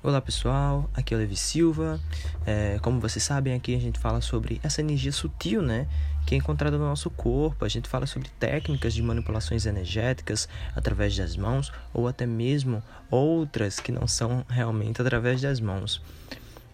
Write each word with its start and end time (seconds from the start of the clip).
Olá 0.00 0.20
pessoal, 0.20 0.88
aqui 0.94 1.12
é 1.12 1.16
o 1.16 1.20
Levi 1.20 1.34
Silva. 1.34 1.98
É, 2.46 2.78
como 2.80 3.00
vocês 3.00 3.20
sabem, 3.20 3.52
aqui 3.52 3.74
a 3.74 3.80
gente 3.80 3.98
fala 3.98 4.20
sobre 4.20 4.60
essa 4.62 4.80
energia 4.80 5.10
sutil, 5.10 5.60
né? 5.60 5.88
Que 6.24 6.36
é 6.36 6.38
encontrada 6.38 6.78
no 6.78 6.84
nosso 6.84 7.10
corpo. 7.10 7.64
A 7.64 7.68
gente 7.68 7.88
fala 7.88 8.06
sobre 8.06 8.28
técnicas 8.38 8.94
de 8.94 9.02
manipulações 9.02 9.66
energéticas 9.66 10.48
através 10.76 11.16
das 11.16 11.36
mãos 11.36 11.72
ou 11.92 12.06
até 12.06 12.26
mesmo 12.26 12.80
outras 13.10 13.80
que 13.80 13.90
não 13.90 14.06
são 14.06 14.46
realmente 14.48 15.02
através 15.02 15.42
das 15.42 15.58
mãos. 15.58 16.00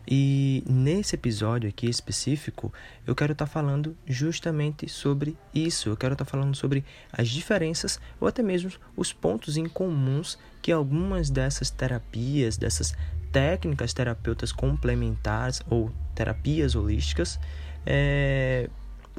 E 0.07 0.63
nesse 0.69 1.15
episódio 1.15 1.69
aqui 1.69 1.89
específico, 1.89 2.71
eu 3.07 3.15
quero 3.15 3.33
estar 3.33 3.47
tá 3.47 3.51
falando 3.51 3.97
justamente 4.07 4.87
sobre 4.87 5.35
isso. 5.55 5.89
Eu 5.89 5.97
quero 5.97 6.13
estar 6.13 6.27
tá 6.27 6.31
falando 6.31 6.55
sobre 6.55 6.85
as 7.11 7.29
diferenças 7.31 7.99
ou 8.21 8.29
até 8.29 8.43
mesmo 8.43 8.71
os 8.95 9.15
pontos 9.15 9.57
em 9.57 9.67
comuns 9.67 10.39
que 10.61 10.71
algumas 10.71 11.31
dessas 11.31 11.71
terapias, 11.71 12.59
dessas 12.59 12.95
técnicas 13.35 13.93
terapeutas 13.93 14.53
complementares 14.53 15.61
ou 15.68 15.90
terapias 16.14 16.77
holísticas, 16.77 17.40
é, 17.85 18.71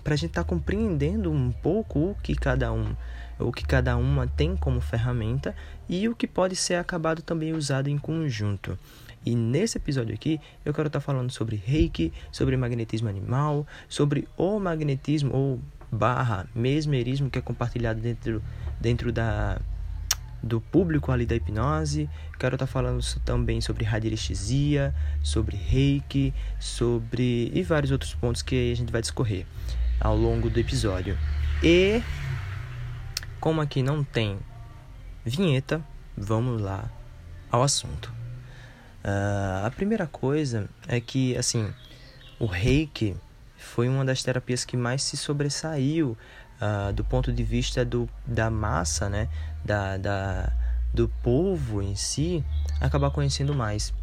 para 0.02 0.14
a 0.14 0.18
gente 0.18 0.30
estar 0.30 0.44
tá 0.44 0.50
compreendendo 0.50 1.30
um 1.30 1.52
pouco 1.52 2.12
o 2.12 2.16
que 2.24 2.34
cada 2.34 2.72
um 2.72 2.96
o 3.38 3.52
que 3.52 3.66
cada 3.66 3.98
uma 3.98 4.26
tem 4.26 4.56
como 4.56 4.80
ferramenta 4.80 5.54
e 5.90 6.08
o 6.08 6.16
que 6.16 6.26
pode 6.26 6.56
ser 6.56 6.76
acabado 6.76 7.22
também 7.22 7.52
usado 7.52 7.90
em 7.90 7.98
conjunto. 7.98 8.80
E 9.26 9.36
nesse 9.36 9.78
episódio 9.78 10.16
aqui 10.16 10.40
eu 10.64 10.74
quero 10.74 10.88
estar 10.88 11.02
tá 11.02 11.06
falando 11.06 11.30
sobre 11.32 11.58
reiki, 11.58 12.14
sobre 12.32 12.56
magnetismo 12.56 13.10
animal, 13.10 13.68
sobre 13.90 14.26
o 14.38 14.58
magnetismo 14.58 15.36
ou 15.36 15.60
barra 15.92 16.48
mesmerismo 16.56 17.30
que 17.30 17.38
é 17.38 17.42
compartilhado 17.42 18.00
dentro, 18.00 18.42
dentro 18.80 19.12
da 19.12 19.60
do 20.46 20.62
público 20.62 21.12
ali 21.12 21.26
da 21.26 21.36
hipnose. 21.36 22.08
Quero 22.38 22.56
estar 22.56 22.68
tá 22.68 22.72
falando 22.72 23.02
também 23.26 23.60
sobre 23.60 23.84
radiestesia, 23.84 24.94
sobre 25.24 25.58
reiki, 25.58 26.32
sobre 26.60 27.52
e 27.52 27.64
vários 27.64 27.92
outros 27.92 28.14
pontos 28.14 28.44
que 28.44 28.72
a 28.72 28.76
gente 28.76 28.92
vai 28.92 29.02
discorrer 29.02 29.48
ao 30.00 30.16
longo 30.16 30.50
do 30.50 30.60
episódio. 30.60 31.18
E 31.64 32.02
como 33.40 33.60
aqui 33.60 33.82
não 33.82 34.04
tem 34.04 34.38
vinheta, 35.26 35.82
vamos 36.16 36.62
lá 36.62 36.90
ao 37.52 37.64
assunto. 37.64 38.14
Uh, 39.04 39.66
a 39.66 39.72
primeira 39.72 40.06
coisa 40.06 40.70
é 40.88 41.00
que 41.00 41.36
assim 41.38 41.72
o 42.40 42.46
reiki 42.46 43.16
foi 43.56 43.88
uma 43.88 44.06
das 44.06 44.22
terapias 44.22 44.66
que 44.66 44.76
mais 44.78 45.04
se 45.04 45.16
sobressaiu 45.16 46.18
uh, 46.62 46.94
do 46.94 47.04
ponto 47.04 47.32
de 47.32 47.44
vista 47.44 47.86
do, 47.86 48.10
da 48.26 48.50
massa, 48.50 49.10
né, 49.10 49.30
da, 49.66 49.98
da, 49.98 50.54
do 50.94 51.10
povo 51.24 51.82
em 51.82 51.96
si, 51.96 52.44
acabar 52.80 53.10
conhecendo 53.10 53.54
mais. 53.54 53.94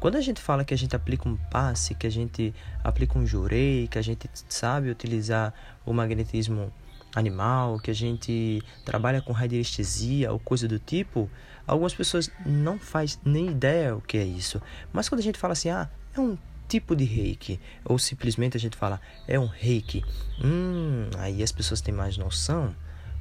Quando 0.00 0.16
a 0.16 0.20
gente 0.22 0.40
fala 0.40 0.64
que 0.64 0.72
a 0.72 0.78
gente 0.78 0.96
aplica 0.96 1.28
um 1.28 1.36
passe, 1.36 1.94
que 1.94 2.06
a 2.06 2.10
gente 2.10 2.54
aplica 2.82 3.18
um 3.18 3.26
jurei, 3.26 3.86
que 3.86 3.98
a 3.98 4.02
gente 4.02 4.30
sabe 4.48 4.88
utilizar 4.88 5.52
o 5.84 5.92
magnetismo 5.92 6.72
animal, 7.14 7.78
que 7.78 7.90
a 7.90 7.94
gente 7.94 8.62
trabalha 8.84 9.20
com 9.20 9.32
radiestesia 9.32 10.32
ou 10.32 10.38
coisa 10.38 10.66
do 10.66 10.78
tipo, 10.78 11.28
algumas 11.66 11.94
pessoas 11.94 12.30
não 12.46 12.78
faz 12.78 13.20
nem 13.22 13.50
ideia 13.50 13.94
o 13.94 14.00
que 14.00 14.16
é 14.16 14.24
isso. 14.24 14.62
Mas 14.90 15.06
quando 15.08 15.18
a 15.18 15.22
gente 15.22 15.38
fala 15.38 15.52
assim, 15.52 15.68
ah, 15.68 15.88
é 16.16 16.20
um 16.20 16.38
tipo 16.66 16.96
de 16.96 17.04
reiki, 17.04 17.60
ou 17.84 17.98
simplesmente 17.98 18.56
a 18.56 18.60
gente 18.60 18.76
fala 18.76 19.00
é 19.28 19.38
um 19.38 19.46
reiki, 19.46 20.02
hum, 20.42 21.10
aí 21.18 21.42
as 21.42 21.52
pessoas 21.52 21.80
têm 21.80 21.92
mais 21.92 22.16
noção 22.16 22.74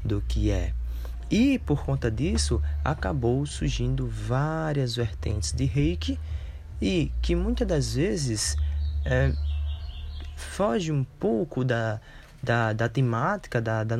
do 0.05 0.21
que 0.21 0.49
é. 0.49 0.73
E 1.29 1.59
por 1.59 1.83
conta 1.83 2.09
disso, 2.09 2.61
acabou 2.83 3.45
surgindo 3.45 4.07
várias 4.07 4.95
vertentes 4.95 5.51
de 5.51 5.65
reiki 5.65 6.19
e 6.81 7.11
que 7.21 7.35
muitas 7.35 7.67
das 7.67 7.93
vezes 7.93 8.55
é, 9.05 9.31
foge 10.35 10.91
um 10.91 11.03
pouco 11.03 11.63
da, 11.63 12.01
da, 12.41 12.73
da 12.73 12.89
temática, 12.89 13.61
da, 13.61 13.83
da 13.83 13.95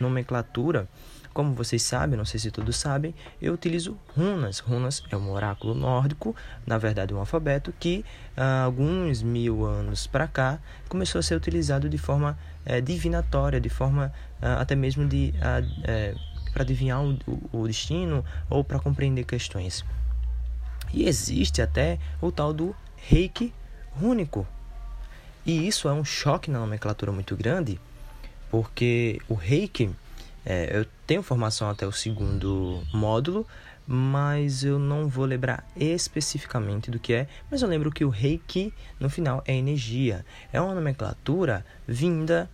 nomenclatura 0.00 0.88
como 1.34 1.52
vocês 1.52 1.82
sabem, 1.82 2.16
não 2.16 2.24
sei 2.24 2.38
se 2.38 2.50
todos 2.50 2.76
sabem, 2.76 3.12
eu 3.42 3.52
utilizo 3.52 3.98
runas. 4.16 4.60
Runas 4.60 5.02
é 5.10 5.16
um 5.16 5.30
oráculo 5.32 5.74
nórdico, 5.74 6.34
na 6.64 6.78
verdade 6.78 7.12
um 7.12 7.18
alfabeto 7.18 7.74
que 7.78 8.04
há 8.36 8.62
alguns 8.62 9.20
mil 9.20 9.66
anos 9.66 10.06
para 10.06 10.28
cá 10.28 10.60
começou 10.88 11.18
a 11.18 11.22
ser 11.22 11.34
utilizado 11.34 11.88
de 11.88 11.98
forma 11.98 12.38
é, 12.64 12.80
divinatória, 12.80 13.60
de 13.60 13.68
forma 13.68 14.12
ah, 14.40 14.60
até 14.60 14.76
mesmo 14.76 15.06
de 15.08 15.34
é, 15.82 16.14
para 16.54 16.62
adivinhar 16.62 17.04
o, 17.04 17.18
o 17.52 17.66
destino 17.66 18.24
ou 18.48 18.64
para 18.64 18.78
compreender 18.78 19.24
questões. 19.24 19.84
E 20.92 21.06
existe 21.06 21.60
até 21.60 21.98
o 22.22 22.32
tal 22.32 22.54
do 22.54 22.74
reiki 22.96 23.52
rúnico. 23.92 24.46
E 25.44 25.66
isso 25.66 25.88
é 25.88 25.92
um 25.92 26.04
choque 26.04 26.50
na 26.50 26.58
nomenclatura 26.58 27.12
muito 27.12 27.36
grande, 27.36 27.78
porque 28.50 29.20
o 29.28 29.34
reiki 29.34 29.94
é, 30.46 30.78
eu 30.78 30.86
tenho 31.06 31.22
formação 31.22 31.70
até 31.70 31.86
o 31.86 31.92
segundo 31.92 32.82
módulo, 32.92 33.46
mas 33.86 34.62
eu 34.62 34.78
não 34.78 35.08
vou 35.08 35.24
lembrar 35.24 35.66
especificamente 35.74 36.90
do 36.90 36.98
que 36.98 37.14
é, 37.14 37.28
mas 37.50 37.62
eu 37.62 37.68
lembro 37.68 37.90
que 37.90 38.04
o 38.04 38.08
Reiki 38.08 38.72
no 39.00 39.08
final 39.08 39.42
é 39.46 39.54
energia. 39.54 40.24
É 40.52 40.60
uma 40.60 40.74
nomenclatura 40.74 41.64
vinda 41.86 42.48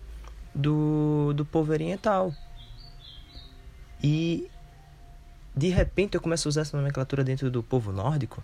do, 0.54 1.32
do 1.34 1.44
povo 1.44 1.72
oriental. 1.72 2.32
E 4.02 4.50
de 5.54 5.68
repente 5.68 6.14
eu 6.14 6.20
começo 6.20 6.48
a 6.48 6.50
usar 6.50 6.62
essa 6.62 6.76
nomenclatura 6.76 7.24
dentro 7.24 7.50
do 7.50 7.62
povo 7.62 7.92
nórdico. 7.92 8.42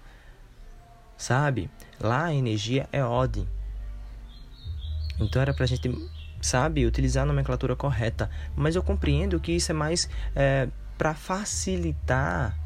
Sabe? 1.17 1.71
Lá 2.01 2.27
a 2.27 2.35
energia 2.35 2.89
é 2.93 3.05
Odin. 3.05 3.49
Então 5.19 5.41
era 5.41 5.55
pra 5.55 5.65
gente 5.65 5.89
sabe, 6.41 6.87
utilizar 6.87 7.25
a 7.25 7.27
nomenclatura 7.27 7.75
correta. 7.75 8.31
Mas 8.55 8.77
eu 8.77 8.83
compreendo 8.83 9.41
que 9.41 9.53
isso 9.53 9.73
é 9.73 9.75
mais 9.75 10.09
é, 10.35 10.69
para 10.97 11.15
facilitar 11.15 12.57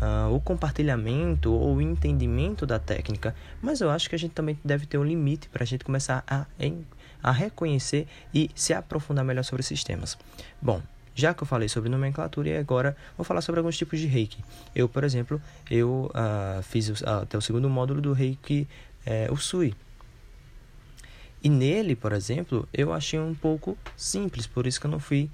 uh, 0.00 0.34
o 0.34 0.40
compartilhamento 0.40 1.52
ou 1.52 1.76
o 1.76 1.82
entendimento 1.82 2.66
da 2.66 2.78
técnica. 2.78 3.34
Mas 3.60 3.80
eu 3.80 3.90
acho 3.90 4.08
que 4.08 4.14
a 4.14 4.18
gente 4.18 4.32
também 4.32 4.58
deve 4.64 4.86
ter 4.86 4.98
um 4.98 5.04
limite 5.04 5.48
para 5.48 5.62
a 5.62 5.66
gente 5.66 5.84
começar 5.84 6.24
a, 6.26 6.46
a 7.22 7.32
reconhecer 7.32 8.06
e 8.32 8.50
se 8.54 8.72
aprofundar 8.72 9.24
melhor 9.24 9.42
sobre 9.44 9.60
esses 9.60 9.82
temas. 9.82 10.16
Bom, 10.60 10.80
já 11.14 11.34
que 11.34 11.42
eu 11.42 11.46
falei 11.46 11.68
sobre 11.68 11.88
nomenclatura 11.88 12.48
e 12.48 12.56
agora 12.56 12.96
vou 13.16 13.24
falar 13.24 13.40
sobre 13.40 13.58
alguns 13.58 13.76
tipos 13.76 13.98
de 13.98 14.06
reiki. 14.06 14.42
Eu, 14.74 14.88
por 14.88 15.04
exemplo, 15.04 15.40
eu 15.70 16.10
uh, 16.14 16.62
fiz 16.62 16.88
uh, 16.88 17.08
até 17.22 17.36
o 17.36 17.40
segundo 17.40 17.68
módulo 17.68 18.00
do 18.00 18.12
reiki 18.12 18.66
é, 19.04 19.28
o 19.30 19.36
Sui, 19.36 19.74
e 21.42 21.48
nele, 21.48 21.96
por 21.96 22.12
exemplo, 22.12 22.68
eu 22.72 22.92
achei 22.92 23.18
um 23.18 23.34
pouco 23.34 23.76
simples, 23.96 24.46
por 24.46 24.66
isso 24.66 24.78
que 24.78 24.86
eu 24.86 24.90
não 24.90 25.00
fui 25.00 25.30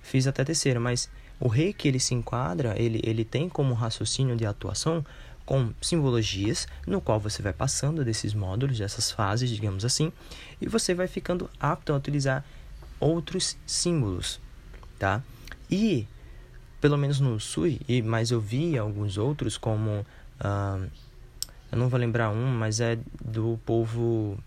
fiz 0.00 0.26
até 0.26 0.44
terceira, 0.44 0.78
mas 0.78 1.10
o 1.40 1.48
rei 1.48 1.72
que 1.72 1.88
ele 1.88 1.98
se 2.00 2.14
enquadra, 2.14 2.74
ele, 2.80 3.00
ele 3.04 3.24
tem 3.24 3.48
como 3.48 3.74
raciocínio 3.74 4.36
de 4.36 4.46
atuação 4.46 5.04
com 5.44 5.72
simbologias, 5.80 6.68
no 6.86 7.00
qual 7.00 7.18
você 7.18 7.42
vai 7.42 7.52
passando 7.52 8.04
desses 8.04 8.34
módulos, 8.34 8.78
dessas 8.78 9.10
fases, 9.10 9.50
digamos 9.50 9.84
assim, 9.84 10.12
e 10.60 10.68
você 10.68 10.94
vai 10.94 11.06
ficando 11.06 11.50
apto 11.58 11.92
a 11.92 11.96
utilizar 11.96 12.44
outros 13.00 13.56
símbolos, 13.66 14.40
tá? 14.98 15.22
E, 15.70 16.06
pelo 16.80 16.96
menos 16.96 17.20
no 17.20 17.38
Sui, 17.38 17.80
e, 17.88 18.02
mas 18.02 18.30
eu 18.30 18.40
vi 18.40 18.76
alguns 18.76 19.18
outros, 19.18 19.56
como, 19.56 20.04
eu 21.70 21.78
não 21.78 21.88
vou 21.88 21.98
lembrar 21.98 22.30
um, 22.30 22.46
mas 22.46 22.80
é 22.80 22.98
do 23.24 23.58
povo 23.64 24.38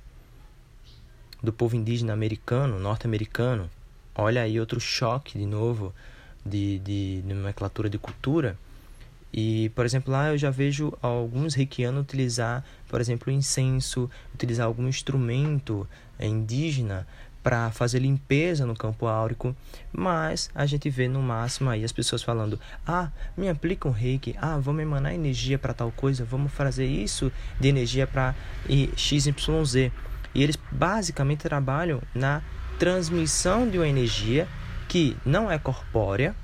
do 1.42 1.52
povo 1.52 1.76
indígena 1.76 2.14
americano, 2.14 2.80
norte-americano. 2.80 3.70
Olha 4.14 4.44
aí 4.44 4.60
outro 4.60 4.80
choque 4.80 5.40
de 5.40 5.46
novo 5.46 5.94
de, 6.46 6.80
de, 6.80 7.22
de 7.24 7.34
nomenclatura 7.34 7.90
de 7.90 7.98
cultura. 7.98 8.58
E, 9.34 9.70
por 9.70 9.86
exemplo, 9.86 10.12
lá 10.12 10.30
eu 10.30 10.38
já 10.38 10.52
vejo 10.52 10.94
alguns 11.02 11.54
reikianos 11.56 12.04
utilizar, 12.04 12.66
por 12.88 13.00
exemplo, 13.00 13.32
incenso, 13.32 14.10
utilizar 14.34 14.68
algum 14.68 14.88
instrumento 14.88 15.88
é, 16.20 16.28
indígena 16.28 17.08
para 17.44 17.72
fazer 17.72 18.00
limpeza 18.00 18.66
no 18.66 18.76
campo 18.76 19.08
áurico, 19.08 19.56
mas 19.92 20.50
a 20.54 20.66
gente 20.66 20.90
vê 20.90 21.08
no 21.08 21.22
máximo 21.22 21.70
aí 21.70 21.84
as 21.84 21.92
pessoas 21.92 22.22
falando: 22.22 22.60
"Ah, 22.86 23.10
me 23.36 23.50
aplica 23.50 23.88
um 23.88 23.92
reiki, 23.92 24.36
ah, 24.40 24.58
vamos 24.58 24.82
emanar 24.82 25.14
energia 25.14 25.58
para 25.58 25.74
tal 25.74 25.92
coisa, 25.92 26.24
vamos 26.24 26.52
fazer 26.52 26.86
isso 26.86 27.32
de 27.60 27.68
energia 27.68 28.06
para 28.06 28.36
XYZ". 28.96 29.92
E 30.34 30.44
eles 30.44 30.58
basicamente 30.72 31.42
trabalham 31.42 32.02
na 32.16 32.42
transmissão 32.80 33.70
de 33.70 33.78
uma 33.78 33.88
energia 33.88 34.48
que 34.88 35.16
não 35.26 35.52
é 35.52 35.58
corpórea, 35.58 36.36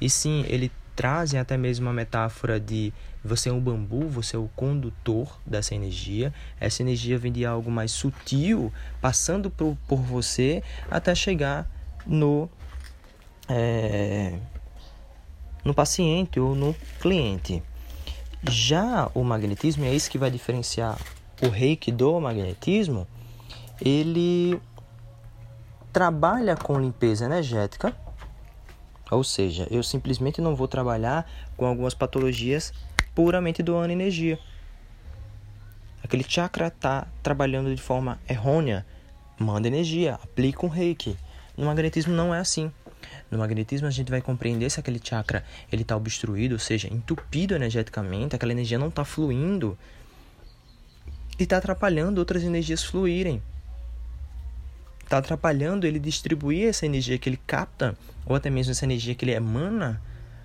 e 0.00 0.08
sim 0.08 0.44
ele 0.48 0.70
trazem 0.94 1.40
até 1.40 1.56
mesmo 1.56 1.86
uma 1.86 1.92
metáfora 1.92 2.60
de 2.60 2.92
você 3.24 3.48
é 3.48 3.52
um 3.52 3.60
bambu, 3.60 4.06
você 4.06 4.36
é 4.36 4.38
o 4.38 4.50
condutor 4.54 5.40
dessa 5.46 5.74
energia. 5.74 6.32
Essa 6.60 6.82
energia 6.82 7.18
vem 7.18 7.32
de 7.32 7.46
algo 7.46 7.70
mais 7.70 7.90
sutil, 7.90 8.70
passando 9.00 9.50
por, 9.50 9.76
por 9.88 10.00
você 10.00 10.62
até 10.90 11.14
chegar 11.14 11.66
no, 12.06 12.50
é, 13.48 14.38
no 15.64 15.72
paciente 15.72 16.38
ou 16.38 16.54
no 16.54 16.74
cliente. 17.00 17.62
Já 18.46 19.10
o 19.14 19.24
magnetismo, 19.24 19.86
e 19.86 19.88
é 19.88 19.94
isso 19.94 20.10
que 20.10 20.18
vai 20.18 20.30
diferenciar 20.30 20.98
o 21.42 21.48
reiki 21.48 21.90
do 21.90 22.20
magnetismo, 22.20 23.06
ele 23.80 24.60
trabalha 25.90 26.56
com 26.56 26.78
limpeza 26.78 27.24
energética, 27.24 27.96
ou 29.10 29.24
seja, 29.24 29.66
eu 29.70 29.82
simplesmente 29.82 30.42
não 30.42 30.54
vou 30.54 30.68
trabalhar 30.68 31.26
com 31.56 31.64
algumas 31.64 31.94
patologias 31.94 32.72
puramente 33.14 33.62
doando 33.62 33.92
energia. 33.92 34.38
Aquele 36.02 36.24
chakra 36.26 36.68
está 36.68 37.06
trabalhando 37.22 37.74
de 37.74 37.80
forma 37.80 38.20
errônea, 38.28 38.84
manda 39.38 39.68
energia, 39.68 40.14
aplica 40.14 40.66
um 40.66 40.68
reiki. 40.68 41.16
No 41.56 41.66
magnetismo 41.66 42.12
não 42.12 42.34
é 42.34 42.38
assim. 42.38 42.70
No 43.30 43.38
magnetismo 43.38 43.86
a 43.86 43.90
gente 43.90 44.10
vai 44.10 44.20
compreender 44.20 44.70
se 44.70 44.80
aquele 44.80 45.00
chakra 45.02 45.44
ele 45.72 45.82
está 45.82 45.96
obstruído, 45.96 46.52
ou 46.52 46.58
seja, 46.58 46.92
entupido 46.92 47.54
energeticamente, 47.54 48.36
aquela 48.36 48.52
energia 48.52 48.78
não 48.78 48.88
está 48.88 49.04
fluindo 49.04 49.78
e 51.38 51.42
está 51.44 51.56
atrapalhando 51.56 52.18
outras 52.18 52.42
energias 52.42 52.82
fluírem 52.82 53.42
está 55.04 55.18
atrapalhando 55.18 55.86
ele 55.86 55.98
distribuir 55.98 56.68
essa 56.68 56.86
energia 56.86 57.18
que 57.18 57.28
ele 57.28 57.38
capta, 57.46 57.96
ou 58.26 58.34
até 58.34 58.50
mesmo 58.50 58.72
essa 58.72 58.84
energia 58.84 59.14
que 59.14 59.24
ele 59.24 59.32
emana, 59.32 60.00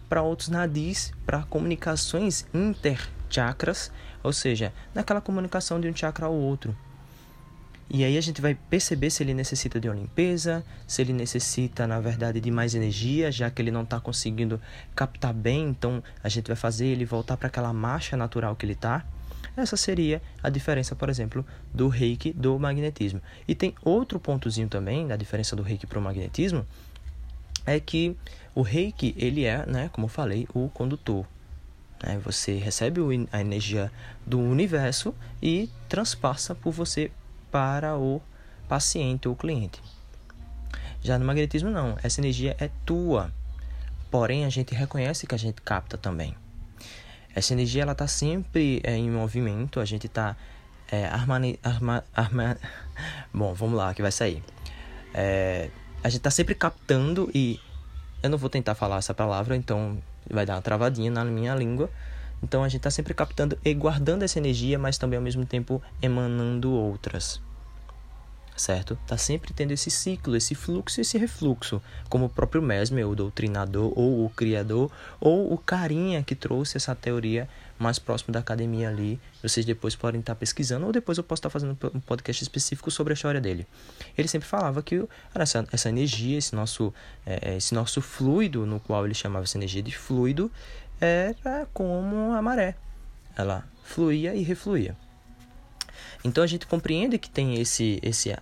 para 0.09 0.23
outros 0.23 0.50
nadis, 0.50 1.13
para 1.25 1.44
comunicações 1.44 2.45
interchakras, 2.53 3.91
ou 4.23 4.33
seja, 4.33 4.73
naquela 4.94 5.21
comunicação 5.21 5.79
de 5.79 5.88
um 5.88 5.95
chakra 5.95 6.25
ao 6.25 6.33
outro. 6.33 6.75
E 7.91 8.03
aí 8.03 8.17
a 8.17 8.21
gente 8.21 8.39
vai 8.39 8.53
perceber 8.53 9.09
se 9.09 9.23
ele 9.23 9.33
necessita 9.33 9.79
de 9.79 9.89
uma 9.89 9.95
limpeza, 9.95 10.63
se 10.85 11.01
ele 11.01 11.11
necessita, 11.11 11.88
na 11.88 12.00
verdade, 12.00 12.39
de 12.39 12.51
mais 12.51 12.75
energia, 12.75 13.31
já 13.31 13.50
que 13.50 13.61
ele 13.61 13.71
não 13.71 13.81
está 13.81 14.00
conseguindo 14.00 14.61
captar 14.95 15.33
bem, 15.33 15.69
então 15.69 16.03
a 16.23 16.29
gente 16.29 16.47
vai 16.47 16.56
fazer 16.56 16.85
ele 16.85 17.03
voltar 17.03 17.35
para 17.35 17.47
aquela 17.47 17.73
marcha 17.73 18.15
natural 18.15 18.56
que 18.56 18.63
ele 18.63 18.73
está. 18.73 19.03
Essa 19.57 19.75
seria 19.75 20.21
a 20.44 20.50
diferença, 20.50 20.95
por 20.95 21.09
exemplo, 21.09 21.44
do 21.73 21.88
reiki 21.88 22.31
do 22.31 22.59
magnetismo. 22.59 23.21
E 23.47 23.56
tem 23.56 23.73
outro 23.83 24.19
pontozinho 24.19 24.67
também 24.67 25.07
da 25.07 25.15
diferença 25.15 25.56
do 25.56 25.63
reiki 25.63 25.88
para 25.88 25.97
o 25.97 26.01
magnetismo, 26.01 26.67
é 27.69 27.80
que 27.80 28.16
o 28.56 28.62
reiki, 28.62 29.13
ele 29.18 29.45
é, 29.45 29.66
né, 29.66 29.89
como 29.94 30.06
eu 30.06 30.10
falei, 30.10 30.48
o 30.54 30.69
condutor. 30.69 31.25
Né? 32.04 32.19
Você 32.24 32.56
recebe 32.56 33.01
a 33.31 33.42
energia 33.42 33.92
do 34.25 34.39
universo 34.39 35.13
e 35.42 35.69
transpassa 35.88 36.56
por 36.56 36.71
você 36.71 37.12
para 37.51 37.98
o 37.98 38.21
paciente 38.68 39.27
ou 39.27 39.36
cliente. 39.36 39.81
Já 41.01 41.18
no 41.18 41.25
magnetismo, 41.25 41.69
não. 41.69 41.98
Essa 42.04 42.19
energia 42.19 42.56
é 42.60 42.69
tua. 42.86 43.31
Porém, 44.12 44.45
a 44.45 44.50
gente 44.50 44.74
reconhece 44.74 45.25
que 45.25 45.36
a 45.36 45.38
gente 45.38 45.62
capta 45.62 45.98
também. 45.98 46.36
Essa 47.33 47.54
energia 47.54 47.83
ela 47.83 47.94
está 47.94 48.07
sempre 48.07 48.81
é, 48.83 48.95
em 48.95 49.10
movimento, 49.10 49.80
a 49.80 49.86
gente 49.86 50.07
está 50.07 50.36
é, 50.92 51.06
arma, 51.06 51.39
arma... 52.13 52.57
Bom, 53.33 53.54
vamos 53.54 53.77
lá, 53.77 53.94
que 53.94 54.01
vai 54.01 54.12
sair. 54.12 54.44
É, 55.13 55.69
a 56.04 56.10
gente 56.10 56.19
está 56.19 56.31
sempre 56.31 56.56
captando 56.56 57.30
e 57.34 57.60
eu 58.22 58.30
não 58.30 58.38
vou 58.38 58.50
tentar 58.50 58.75
falar 58.75 58.98
essa 58.98 59.13
palavra, 59.13 59.56
então 59.56 59.98
vai 60.30 60.46
dar 60.46 60.56
uma 60.56 60.62
travadinha 60.62 61.12
na 61.12 61.24
minha 61.25 61.56
língua. 61.56 61.90
Então 62.42 62.63
a 62.63 62.69
gente 62.69 62.78
está 62.78 62.92
sempre 62.92 63.13
captando 63.13 63.57
e 63.66 63.74
guardando 63.74 64.24
essa 64.24 64.40
energia, 64.40 64.80
mas 64.80 64.98
também 64.98 65.18
ao 65.18 65.24
mesmo 65.24 65.46
tempo 65.46 65.81
emanando 66.01 66.72
outras 66.72 67.42
certo? 68.59 68.97
Tá 69.07 69.17
sempre 69.17 69.53
tendo 69.53 69.71
esse 69.71 69.89
ciclo, 69.89 70.35
esse 70.35 70.53
fluxo 70.53 71.00
e 71.00 71.01
esse 71.01 71.17
refluxo, 71.17 71.81
como 72.09 72.25
o 72.25 72.29
próprio 72.29 72.61
Mesmer, 72.61 73.07
o 73.07 73.15
doutrinador 73.15 73.91
ou 73.95 74.25
o 74.25 74.29
criador, 74.29 74.91
ou 75.19 75.51
o 75.53 75.57
carinha 75.57 76.21
que 76.21 76.35
trouxe 76.35 76.77
essa 76.77 76.94
teoria 76.94 77.47
mais 77.79 77.97
próximo 77.97 78.33
da 78.33 78.39
academia 78.39 78.89
ali. 78.89 79.19
Vocês 79.41 79.65
depois 79.65 79.95
podem 79.95 80.19
estar 80.19 80.35
pesquisando, 80.35 80.85
ou 80.85 80.91
depois 80.91 81.17
eu 81.17 81.23
posso 81.23 81.39
estar 81.39 81.50
fazendo 81.50 81.77
um 81.94 82.00
podcast 82.01 82.44
específico 82.44 82.91
sobre 82.91 83.13
a 83.13 83.15
história 83.15 83.39
dele. 83.39 83.65
Ele 84.17 84.27
sempre 84.27 84.47
falava 84.47 84.83
que 84.83 85.01
essa, 85.33 85.65
essa 85.71 85.89
energia, 85.89 86.38
esse 86.38 86.53
nosso, 86.53 86.94
é, 87.25 87.53
é, 87.53 87.57
esse 87.57 87.73
nosso 87.73 88.01
fluido, 88.01 88.65
no 88.65 88.79
qual 88.79 89.06
ele 89.06 89.13
chamava 89.15 89.45
essa 89.45 89.57
energia 89.57 89.81
de 89.81 89.95
fluido, 89.95 90.51
era 91.00 91.65
como 91.73 92.33
a 92.33 92.41
maré. 92.41 92.75
Ela 93.35 93.65
fluía 93.83 94.35
e 94.35 94.44
refluía. 94.44 94.97
Então 96.24 96.44
a 96.44 96.48
gente 96.48 96.68
compreende 96.68 97.18
que 97.18 97.30
tem 97.30 97.60
esse, 97.60 98.00
esse, 98.01 98.31
uh, 98.31 98.36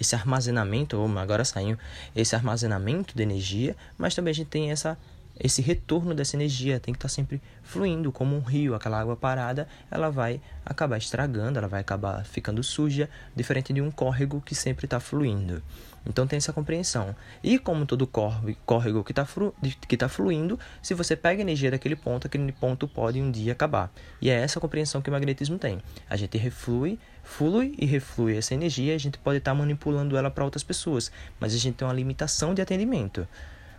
esse 0.00 0.14
armazenamento, 0.14 0.96
ou 0.96 1.18
agora 1.18 1.44
saiu, 1.44 1.78
esse 2.14 2.34
armazenamento 2.34 3.16
de 3.16 3.22
energia, 3.22 3.76
mas 3.96 4.14
também 4.14 4.30
a 4.30 4.34
gente 4.34 4.48
tem 4.48 4.70
essa, 4.70 4.98
esse 5.38 5.62
retorno 5.62 6.14
dessa 6.14 6.36
energia, 6.36 6.78
tem 6.78 6.92
que 6.92 6.98
estar 6.98 7.08
tá 7.08 7.14
sempre 7.14 7.40
fluindo 7.62 8.12
como 8.12 8.36
um 8.36 8.40
rio, 8.40 8.74
aquela 8.74 9.00
água 9.00 9.16
parada, 9.16 9.66
ela 9.90 10.10
vai 10.10 10.40
acabar 10.64 10.98
estragando, 10.98 11.58
ela 11.58 11.68
vai 11.68 11.80
acabar 11.80 12.24
ficando 12.24 12.62
suja, 12.62 13.08
diferente 13.34 13.72
de 13.72 13.80
um 13.80 13.90
córrego 13.90 14.40
que 14.40 14.54
sempre 14.54 14.86
está 14.86 15.00
fluindo. 15.00 15.62
Então 16.06 16.26
tem 16.26 16.36
essa 16.36 16.52
compreensão. 16.52 17.14
E 17.42 17.58
como 17.58 17.86
todo 17.86 18.06
córrego 18.06 19.02
que 19.02 19.12
está 19.12 19.24
flu, 19.24 19.54
tá 19.98 20.08
fluindo, 20.08 20.58
se 20.82 20.94
você 20.94 21.16
pega 21.16 21.40
energia 21.40 21.70
daquele 21.70 21.96
ponto, 21.96 22.26
aquele 22.26 22.52
ponto 22.52 22.86
pode 22.86 23.20
um 23.20 23.30
dia 23.30 23.52
acabar. 23.52 23.90
E 24.20 24.28
é 24.28 24.34
essa 24.34 24.60
compreensão 24.60 25.00
que 25.00 25.08
o 25.08 25.12
magnetismo 25.12 25.58
tem. 25.58 25.80
A 26.08 26.16
gente 26.16 26.36
reflui, 26.36 26.98
flui 27.22 27.74
e 27.78 27.86
reflui 27.86 28.36
essa 28.36 28.54
energia, 28.54 28.94
a 28.94 28.98
gente 28.98 29.18
pode 29.18 29.38
estar 29.38 29.52
tá 29.52 29.54
manipulando 29.56 30.16
ela 30.16 30.30
para 30.30 30.44
outras 30.44 30.62
pessoas, 30.62 31.10
mas 31.40 31.54
a 31.54 31.58
gente 31.58 31.76
tem 31.76 31.86
uma 31.86 31.94
limitação 31.94 32.54
de 32.54 32.60
atendimento. 32.60 33.26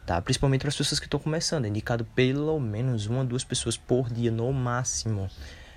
Tá? 0.06 0.21
Principalmente 0.21 0.62
para 0.62 0.69
as 0.69 0.78
pessoas 0.78 1.00
que 1.00 1.07
estão 1.07 1.19
começando, 1.19 1.66
é 1.66 1.68
indicado 1.68 2.06
pelo 2.16 2.60
menos 2.60 3.07
uma 3.07 3.19
ou 3.19 3.25
duas 3.25 3.44
pessoas 3.44 3.75
por 3.75 4.10
dia 4.12 4.31
no 4.31 4.51
máximo 4.54 5.30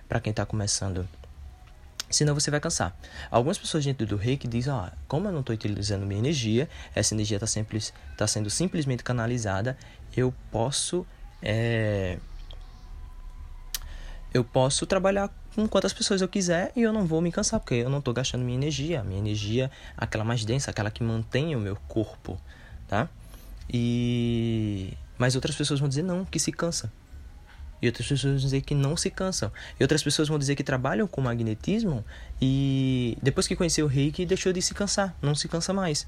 para 0.06 0.20
quem 0.20 0.30
está 0.30 0.44
começando 0.44 1.08
senão 2.10 2.34
você 2.34 2.50
vai 2.50 2.60
cansar. 2.60 2.96
Algumas 3.30 3.58
pessoas 3.58 3.84
dentro 3.84 4.06
do 4.06 4.16
reiki 4.16 4.48
dizem, 4.48 4.72
ah, 4.72 4.92
como 5.06 5.28
eu 5.28 5.32
não 5.32 5.40
estou 5.40 5.54
utilizando 5.54 6.06
minha 6.06 6.18
energia, 6.20 6.68
essa 6.94 7.14
energia 7.14 7.38
está 7.42 7.46
tá 8.16 8.26
sendo 8.26 8.50
simplesmente 8.50 9.02
canalizada, 9.02 9.76
eu 10.16 10.32
posso 10.50 11.06
é, 11.42 12.18
eu 14.32 14.44
posso 14.44 14.86
trabalhar 14.86 15.30
com 15.54 15.66
quantas 15.66 15.92
pessoas 15.92 16.20
eu 16.20 16.28
quiser 16.28 16.70
e 16.76 16.82
eu 16.82 16.92
não 16.92 17.06
vou 17.06 17.20
me 17.20 17.32
cansar, 17.32 17.58
porque 17.60 17.74
eu 17.74 17.88
não 17.88 17.98
estou 17.98 18.12
gastando 18.12 18.44
minha 18.44 18.56
energia. 18.56 19.02
Minha 19.02 19.18
energia, 19.18 19.70
aquela 19.96 20.24
mais 20.24 20.44
densa, 20.44 20.70
aquela 20.70 20.90
que 20.90 21.02
mantém 21.02 21.56
o 21.56 21.60
meu 21.60 21.76
corpo, 21.88 22.38
tá? 22.86 23.08
E... 23.68 24.92
Mas 25.16 25.34
outras 25.34 25.56
pessoas 25.56 25.80
vão 25.80 25.88
dizer 25.88 26.02
não, 26.02 26.24
que 26.24 26.38
se 26.38 26.52
cansa. 26.52 26.92
E 27.80 27.86
outras 27.86 28.06
pessoas 28.08 28.32
vão 28.34 28.36
dizer 28.36 28.60
que 28.62 28.74
não 28.74 28.96
se 28.96 29.10
cansam. 29.10 29.52
E 29.78 29.82
outras 29.82 30.02
pessoas 30.02 30.28
vão 30.28 30.38
dizer 30.38 30.56
que 30.56 30.64
trabalham 30.64 31.06
com 31.06 31.20
magnetismo 31.20 32.04
e 32.40 33.16
depois 33.22 33.46
que 33.46 33.56
conheceu 33.56 33.86
o 33.86 33.88
reiki 33.88 34.26
deixou 34.26 34.52
de 34.52 34.60
se 34.60 34.74
cansar, 34.74 35.16
não 35.22 35.34
se 35.34 35.48
cansa 35.48 35.72
mais. 35.72 36.06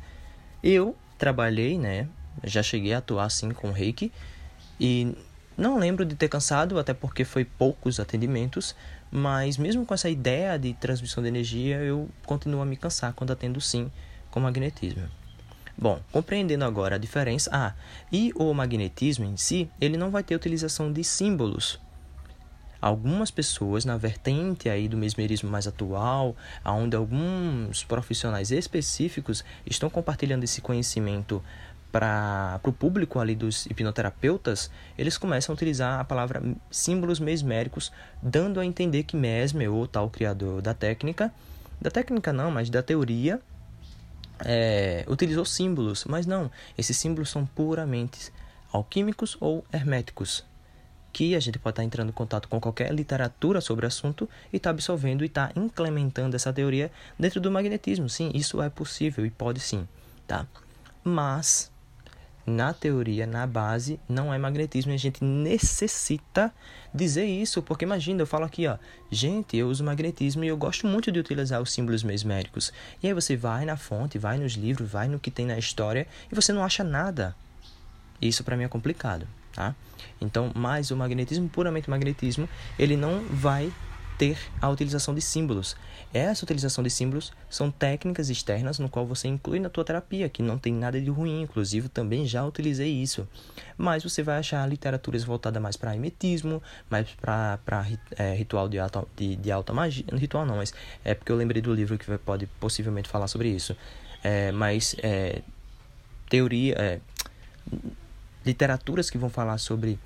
Eu 0.63 0.97
trabalhei, 1.19 1.79
né? 1.79 2.09
Já 2.45 2.63
cheguei 2.63 2.93
a 2.93 2.99
atuar 2.99 3.25
assim 3.25 3.51
com 3.51 3.71
reiki 3.71 4.13
e 4.81 5.15
não 5.57 5.79
lembro 5.79 6.05
de 6.05 6.15
ter 6.15 6.29
cansado, 6.29 6.79
até 6.79 6.95
porque 6.95 7.25
foi 7.25 7.45
poucos 7.45 8.01
atendimentos, 8.01 8.75
mas 9.11 9.59
mesmo 9.59 9.85
com 9.85 9.93
essa 9.93 10.09
ideia 10.09 10.59
de 10.59 10.73
transmissão 10.75 11.23
de 11.23 11.29
energia, 11.29 11.77
eu 11.79 12.09
continuo 12.25 12.63
a 12.63 12.65
me 12.65 12.77
cansar 12.77 13.13
quando 13.13 13.33
atendo 13.33 13.61
sim 13.61 13.91
com 14.31 14.41
magnetismo. 14.41 15.20
Bom, 15.77 16.01
compreendendo 16.13 16.65
agora 16.65 16.97
a 16.97 16.99
diferença, 16.99 17.51
ah, 17.53 17.75
e 18.13 18.33
o 18.35 18.53
magnetismo 18.53 19.25
em 19.25 19.37
si, 19.37 19.71
ele 19.81 19.97
não 19.97 20.11
vai 20.11 20.23
ter 20.23 20.35
utilização 20.35 20.93
de 20.93 21.03
símbolos. 21.03 21.81
Algumas 22.81 23.31
pessoas 23.31 23.85
na 23.85 23.97
vertente 23.99 24.69
aí 24.69 24.89
do 24.89 24.97
mesmerismo 24.97 25.51
mais 25.51 25.67
atual, 25.67 26.35
onde 26.65 26.97
alguns 26.97 27.85
profissionais 27.85 28.51
específicos 28.51 29.45
estão 29.67 29.91
compartilhando 29.91 30.45
esse 30.45 30.63
conhecimento 30.63 31.43
para 31.93 32.61
o 32.65 32.73
público 32.73 33.19
ali 33.19 33.35
dos 33.35 33.67
hipnoterapeutas, 33.67 34.71
eles 34.97 35.19
começam 35.19 35.53
a 35.53 35.57
utilizar 35.57 36.01
a 36.01 36.05
palavra 36.05 36.43
símbolos 36.71 37.19
mesméricos, 37.19 37.93
dando 38.23 38.61
a 38.61 38.65
entender 38.65 39.03
que 39.03 39.17
Mesmer, 39.17 39.71
ou 39.71 39.87
tal 39.87 40.09
criador 40.09 40.63
da 40.63 40.73
técnica, 40.73 41.33
da 41.81 41.91
técnica 41.91 42.33
não, 42.33 42.51
mas 42.51 42.71
da 42.71 42.83
teoria, 42.83 43.41
é, 44.45 45.05
utilizou 45.09 45.45
símbolos, 45.45 46.05
mas 46.05 46.27
não, 46.27 46.51
esses 46.77 46.97
símbolos 46.97 47.31
são 47.31 47.45
puramente 47.47 48.33
alquímicos 48.73 49.37
ou 49.41 49.65
herméticos, 49.73 50.45
que 51.13 51.35
a 51.35 51.41
gente 51.41 51.59
pode 51.59 51.73
estar 51.73 51.85
entrando 51.85 52.11
em 52.11 52.13
contato 52.13 52.49
com 52.49 52.61
qualquer 52.61 52.93
literatura 52.93 53.61
sobre 53.61 53.85
o 53.85 53.89
assunto 53.89 54.29
e 54.53 54.57
está 54.57 54.71
absorvendo 54.71 55.25
e 55.25 55.27
está 55.27 55.51
implementando 55.57 56.37
essa 56.37 56.53
teoria 56.53 56.91
dentro 57.19 57.41
do 57.41 57.51
magnetismo. 57.51 58.09
Sim, 58.09 58.31
isso 58.33 58.63
é 58.63 58.71
possível 58.71 59.27
e 59.27 59.31
pode 59.31 59.59
sim, 59.61 59.89
tá? 60.27 60.47
Mas 61.03 61.71
na 62.47 62.73
teoria, 62.73 63.27
na 63.27 63.47
base, 63.47 64.01
não 64.09 64.33
é 64.33 64.39
magnetismo 64.39 64.93
e 64.93 64.95
a 64.95 64.99
gente 64.99 65.23
necessita 65.23 66.53
dizer 66.93 67.25
isso, 67.25 67.63
porque 67.63 67.85
imagina, 67.85 68.23
eu 68.23 68.27
falo 68.27 68.45
aqui, 68.45 68.67
ó, 68.67 68.77
gente, 69.11 69.57
eu 69.57 69.69
uso 69.69 69.85
magnetismo 69.85 70.45
e 70.45 70.49
eu 70.49 70.57
gosto 70.57 70.87
muito 70.87 71.13
de 71.13 71.19
utilizar 71.19 71.61
os 71.61 71.73
símbolos 71.73 72.03
mesméricos. 72.03 72.73
E 73.03 73.07
aí 73.07 73.15
você 73.15 73.37
vai 73.37 73.65
na 73.65 73.77
fonte, 73.77 74.19
vai 74.19 74.39
nos 74.39 74.53
livros, 74.55 74.91
vai 74.91 75.09
no 75.09 75.19
que 75.19 75.31
tem 75.31 75.47
na 75.47 75.59
história 75.59 76.07
e 76.31 76.35
você 76.35 76.53
não 76.53 76.65
acha 76.65 76.83
nada. 76.83 77.35
Isso 78.21 78.45
para 78.45 78.57
mim 78.57 78.65
é 78.65 78.69
complicado. 78.69 79.27
tá? 79.53 79.75
Então, 80.21 80.51
mas 80.55 80.91
o 80.91 80.97
magnetismo, 80.97 81.49
puramente 81.49 81.89
magnetismo, 81.89 82.49
ele 82.79 82.97
não 82.97 83.25
vai 83.31 83.73
ter 84.21 84.37
a 84.61 84.69
utilização 84.69 85.15
de 85.15 85.23
símbolos. 85.23 85.75
Essa 86.13 86.45
utilização 86.45 86.85
de 86.85 86.91
símbolos 86.91 87.33
são 87.49 87.71
técnicas 87.71 88.29
externas 88.29 88.79
no 88.79 88.87
qual 88.87 89.07
você 89.07 89.29
inclui 89.29 89.59
na 89.59 89.71
tua 89.71 89.83
terapia, 89.83 90.29
que 90.29 90.43
não 90.43 90.59
tem 90.59 90.75
nada 90.75 91.01
de 91.01 91.09
ruim, 91.09 91.41
inclusive 91.41 91.89
também 91.89 92.27
já 92.27 92.45
utilizei 92.45 92.91
isso. 92.93 93.27
Mas 93.79 94.03
você 94.03 94.23
vai 94.23 94.37
achar 94.37 94.69
literaturas 94.69 95.25
voltadas 95.25 95.63
mais 95.63 95.75
para 95.75 95.97
imetismo, 95.97 96.63
mais 96.91 97.09
para 97.19 97.59
é, 98.19 98.35
ritual 98.35 98.69
de 98.69 98.79
alta, 98.79 99.03
de, 99.17 99.37
de 99.37 99.51
alta 99.51 99.73
magia. 99.73 100.05
Ritual 100.13 100.45
não, 100.45 100.57
mas 100.57 100.75
é 101.03 101.15
porque 101.15 101.33
eu 101.33 101.37
lembrei 101.37 101.63
do 101.63 101.73
livro 101.73 101.97
que 101.97 102.19
pode 102.19 102.45
possivelmente 102.61 103.09
falar 103.09 103.27
sobre 103.27 103.49
isso. 103.49 103.75
É, 104.23 104.53
mas 104.53 104.95
é, 105.03 105.41
teoria, 106.29 106.75
é, 106.79 107.01
literaturas 108.45 109.09
que 109.09 109.17
vão 109.17 109.31
falar 109.31 109.57
sobre 109.57 109.99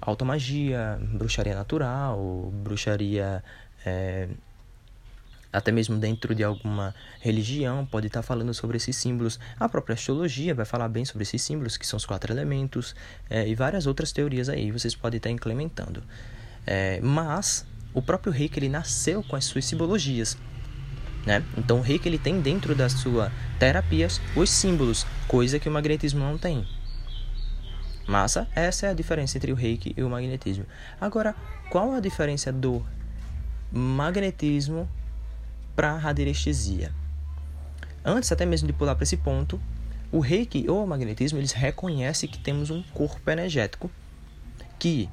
automagia, 0.00 0.98
bruxaria 1.12 1.54
natural, 1.54 2.50
bruxaria 2.62 3.42
é, 3.84 4.28
até 5.52 5.72
mesmo 5.72 5.98
dentro 5.98 6.34
de 6.34 6.44
alguma 6.44 6.94
religião 7.20 7.84
pode 7.84 8.06
estar 8.06 8.22
falando 8.22 8.54
sobre 8.54 8.76
esses 8.76 8.96
símbolos. 8.96 9.38
A 9.58 9.68
própria 9.68 9.94
astrologia 9.94 10.54
vai 10.54 10.64
falar 10.64 10.88
bem 10.88 11.04
sobre 11.04 11.22
esses 11.22 11.42
símbolos, 11.42 11.76
que 11.76 11.86
são 11.86 11.96
os 11.96 12.06
quatro 12.06 12.32
elementos, 12.32 12.94
é, 13.28 13.46
e 13.48 13.54
várias 13.54 13.86
outras 13.86 14.12
teorias 14.12 14.48
aí, 14.48 14.70
vocês 14.70 14.94
podem 14.94 15.16
estar 15.18 15.30
implementando. 15.30 16.02
É, 16.66 17.00
mas 17.00 17.66
o 17.92 18.00
próprio 18.00 18.32
reiki 18.32 18.58
ele 18.58 18.68
nasceu 18.68 19.22
com 19.24 19.34
as 19.34 19.44
suas 19.44 19.64
simbologias. 19.64 20.38
Né? 21.26 21.44
Então 21.58 21.78
o 21.78 21.82
reiki 21.82 22.08
ele 22.08 22.18
tem 22.18 22.40
dentro 22.40 22.74
da 22.74 22.88
sua 22.88 23.30
terapias 23.58 24.20
os 24.36 24.48
símbolos, 24.50 25.06
coisa 25.26 25.58
que 25.58 25.68
o 25.68 25.72
magnetismo 25.72 26.20
não 26.20 26.38
tem. 26.38 26.66
Massa, 28.10 28.48
essa 28.56 28.88
é 28.88 28.90
a 28.90 28.92
diferença 28.92 29.38
entre 29.38 29.52
o 29.52 29.54
reiki 29.54 29.94
e 29.96 30.02
o 30.02 30.10
magnetismo. 30.10 30.66
Agora, 31.00 31.32
qual 31.70 31.92
a 31.92 32.00
diferença 32.00 32.50
do 32.50 32.84
magnetismo 33.70 34.88
para 35.76 35.96
radiestesia? 35.96 36.92
Antes 38.04 38.32
até 38.32 38.44
mesmo 38.44 38.66
de 38.66 38.72
pular 38.72 38.96
para 38.96 39.04
esse 39.04 39.16
ponto, 39.16 39.60
o 40.10 40.18
reiki 40.18 40.68
ou 40.68 40.82
o 40.82 40.86
magnetismo, 40.88 41.38
eles 41.38 41.52
reconhecem 41.52 42.28
que 42.28 42.40
temos 42.40 42.68
um 42.68 42.82
corpo 42.82 43.30
energético 43.30 43.88
que 44.76 45.08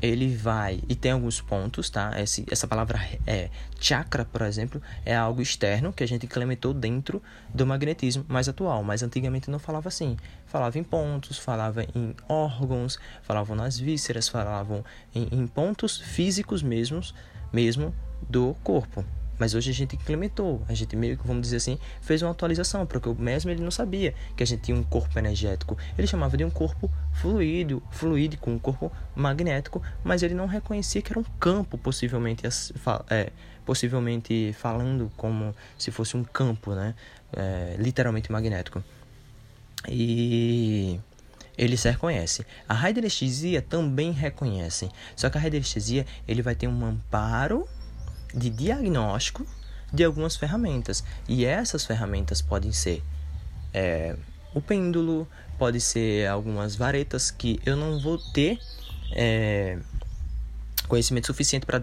ele 0.00 0.34
vai 0.34 0.80
e 0.88 0.94
tem 0.94 1.12
alguns 1.12 1.40
pontos, 1.40 1.88
tá? 1.90 2.12
Esse, 2.20 2.44
essa 2.50 2.66
palavra 2.66 3.00
é 3.26 3.48
chakra, 3.80 4.24
por 4.24 4.42
exemplo, 4.42 4.80
é 5.04 5.14
algo 5.16 5.40
externo 5.40 5.92
que 5.92 6.04
a 6.04 6.08
gente 6.08 6.26
implementou 6.26 6.74
dentro 6.74 7.22
do 7.54 7.66
magnetismo 7.66 8.24
mais 8.28 8.48
atual, 8.48 8.82
mas 8.82 9.02
antigamente 9.02 9.50
não 9.50 9.58
falava 9.58 9.88
assim. 9.88 10.16
Falava 10.46 10.78
em 10.78 10.84
pontos, 10.84 11.38
falava 11.38 11.82
em 11.82 12.14
órgãos, 12.28 12.98
falavam 13.22 13.56
nas 13.56 13.78
vísceras, 13.78 14.28
falavam 14.28 14.84
em, 15.14 15.28
em 15.32 15.46
pontos 15.46 15.98
físicos 15.98 16.62
mesmos, 16.62 17.14
mesmo 17.52 17.94
do 18.28 18.54
corpo. 18.62 19.04
Mas 19.38 19.54
hoje 19.54 19.70
a 19.70 19.74
gente 19.74 19.96
implementou, 19.96 20.62
a 20.68 20.74
gente 20.74 20.96
meio 20.96 21.16
que, 21.16 21.26
vamos 21.26 21.42
dizer 21.42 21.56
assim, 21.56 21.78
fez 22.00 22.22
uma 22.22 22.30
atualização, 22.30 22.86
porque 22.86 23.08
o 23.08 23.14
mesmo 23.14 23.50
ele 23.50 23.62
não 23.62 23.70
sabia 23.70 24.14
que 24.36 24.42
a 24.42 24.46
gente 24.46 24.62
tinha 24.62 24.76
um 24.76 24.82
corpo 24.82 25.18
energético. 25.18 25.76
Ele 25.96 26.06
chamava 26.06 26.36
de 26.36 26.44
um 26.44 26.50
corpo 26.50 26.90
fluido, 27.12 27.82
fluídico, 27.90 28.50
um 28.50 28.58
corpo 28.58 28.90
magnético, 29.14 29.82
mas 30.02 30.22
ele 30.22 30.34
não 30.34 30.46
reconhecia 30.46 31.02
que 31.02 31.12
era 31.12 31.20
um 31.20 31.24
campo, 31.38 31.76
possivelmente, 31.76 32.42
é, 33.10 33.30
possivelmente 33.64 34.54
falando 34.58 35.10
como 35.16 35.54
se 35.78 35.90
fosse 35.90 36.16
um 36.16 36.24
campo, 36.24 36.74
né? 36.74 36.94
É, 37.32 37.76
literalmente 37.78 38.30
magnético. 38.30 38.82
E 39.88 40.98
ele 41.56 41.76
se 41.76 41.90
reconhece. 41.90 42.46
A 42.68 42.74
radiestesia 42.74 43.62
também 43.62 44.12
reconhece. 44.12 44.90
Só 45.14 45.30
que 45.30 45.38
a 45.38 45.40
radiestesia 45.40 46.06
ele 46.28 46.42
vai 46.42 46.54
ter 46.54 46.68
um 46.68 46.84
amparo 46.84 47.66
de 48.36 48.50
diagnóstico 48.50 49.46
de 49.92 50.04
algumas 50.04 50.36
ferramentas. 50.36 51.02
E 51.26 51.44
essas 51.44 51.86
ferramentas 51.86 52.42
podem 52.42 52.70
ser 52.70 53.02
é, 53.72 54.14
o 54.54 54.60
pêndulo, 54.60 55.26
pode 55.58 55.80
ser 55.80 56.28
algumas 56.28 56.76
varetas 56.76 57.30
que 57.30 57.60
eu 57.64 57.76
não 57.76 57.98
vou 57.98 58.18
ter 58.18 58.58
é, 59.12 59.78
conhecimento 60.86 61.26
suficiente 61.26 61.64
para 61.64 61.82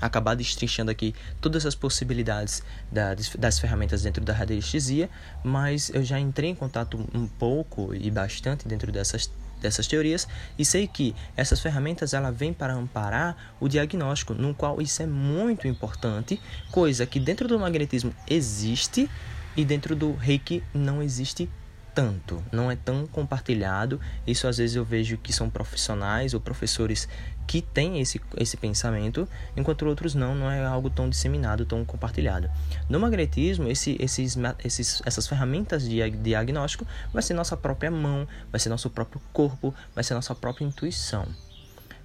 acabar 0.00 0.34
destrinchando 0.34 0.90
aqui 0.90 1.14
todas 1.40 1.66
as 1.66 1.74
possibilidades 1.74 2.62
da, 2.90 3.14
das 3.38 3.58
ferramentas 3.58 4.02
dentro 4.02 4.24
da 4.24 4.32
radiestesia, 4.32 5.10
mas 5.44 5.90
eu 5.90 6.02
já 6.02 6.18
entrei 6.18 6.50
em 6.50 6.54
contato 6.54 6.98
um 7.12 7.26
pouco 7.26 7.94
e 7.94 8.10
bastante 8.10 8.66
dentro 8.66 8.90
dessas 8.90 9.30
dessas 9.60 9.86
teorias 9.86 10.26
e 10.58 10.64
sei 10.64 10.86
que 10.86 11.14
essas 11.36 11.60
ferramentas 11.60 12.14
ela 12.14 12.30
vêm 12.30 12.52
para 12.52 12.74
amparar 12.74 13.54
o 13.60 13.68
diagnóstico, 13.68 14.34
no 14.34 14.54
qual 14.54 14.80
isso 14.80 15.02
é 15.02 15.06
muito 15.06 15.68
importante, 15.68 16.40
coisa 16.70 17.06
que 17.06 17.20
dentro 17.20 17.46
do 17.46 17.58
magnetismo 17.58 18.14
existe 18.28 19.08
e 19.56 19.64
dentro 19.64 19.94
do 19.94 20.12
Reiki 20.12 20.62
não 20.72 21.02
existe 21.02 21.48
tanto, 21.94 22.42
não 22.52 22.70
é 22.70 22.76
tão 22.76 23.06
compartilhado. 23.06 24.00
Isso 24.26 24.46
às 24.46 24.58
vezes 24.58 24.76
eu 24.76 24.84
vejo 24.84 25.18
que 25.18 25.32
são 25.32 25.50
profissionais 25.50 26.34
ou 26.34 26.40
professores 26.40 27.08
que 27.50 27.60
têm 27.60 28.00
esse, 28.00 28.20
esse 28.36 28.56
pensamento, 28.56 29.28
enquanto 29.56 29.84
outros 29.84 30.14
não, 30.14 30.36
não 30.36 30.48
é 30.48 30.64
algo 30.64 30.88
tão 30.88 31.10
disseminado, 31.10 31.66
tão 31.66 31.84
compartilhado. 31.84 32.48
No 32.88 33.00
magnetismo, 33.00 33.66
esse, 33.66 33.96
esses, 33.98 34.38
esses, 34.64 35.02
essas 35.04 35.26
ferramentas 35.26 35.82
de 35.82 36.08
diagnóstico 36.10 36.86
vai 37.12 37.20
ser 37.24 37.34
nossa 37.34 37.56
própria 37.56 37.90
mão, 37.90 38.28
vai 38.52 38.60
ser 38.60 38.68
nosso 38.68 38.88
próprio 38.88 39.20
corpo, 39.32 39.74
vai 39.92 40.04
ser 40.04 40.14
nossa 40.14 40.32
própria 40.32 40.64
intuição. 40.64 41.26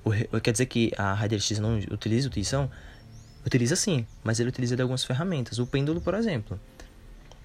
O, 0.04 0.10
quer 0.42 0.52
dizer 0.52 0.66
que 0.66 0.92
a 0.98 1.14
radialista 1.14 1.62
não 1.62 1.78
utiliza 1.92 2.28
intuição? 2.28 2.68
Utiliza 3.46 3.75
sim, 3.75 4.08
mas 4.24 4.40
ele 4.40 4.50
utiliza 4.50 4.75
de 4.75 4.82
algumas 4.82 5.04
ferramentas. 5.04 5.60
O 5.60 5.68
pêndulo, 5.68 6.02
por 6.02 6.16
exemplo. 6.16 6.60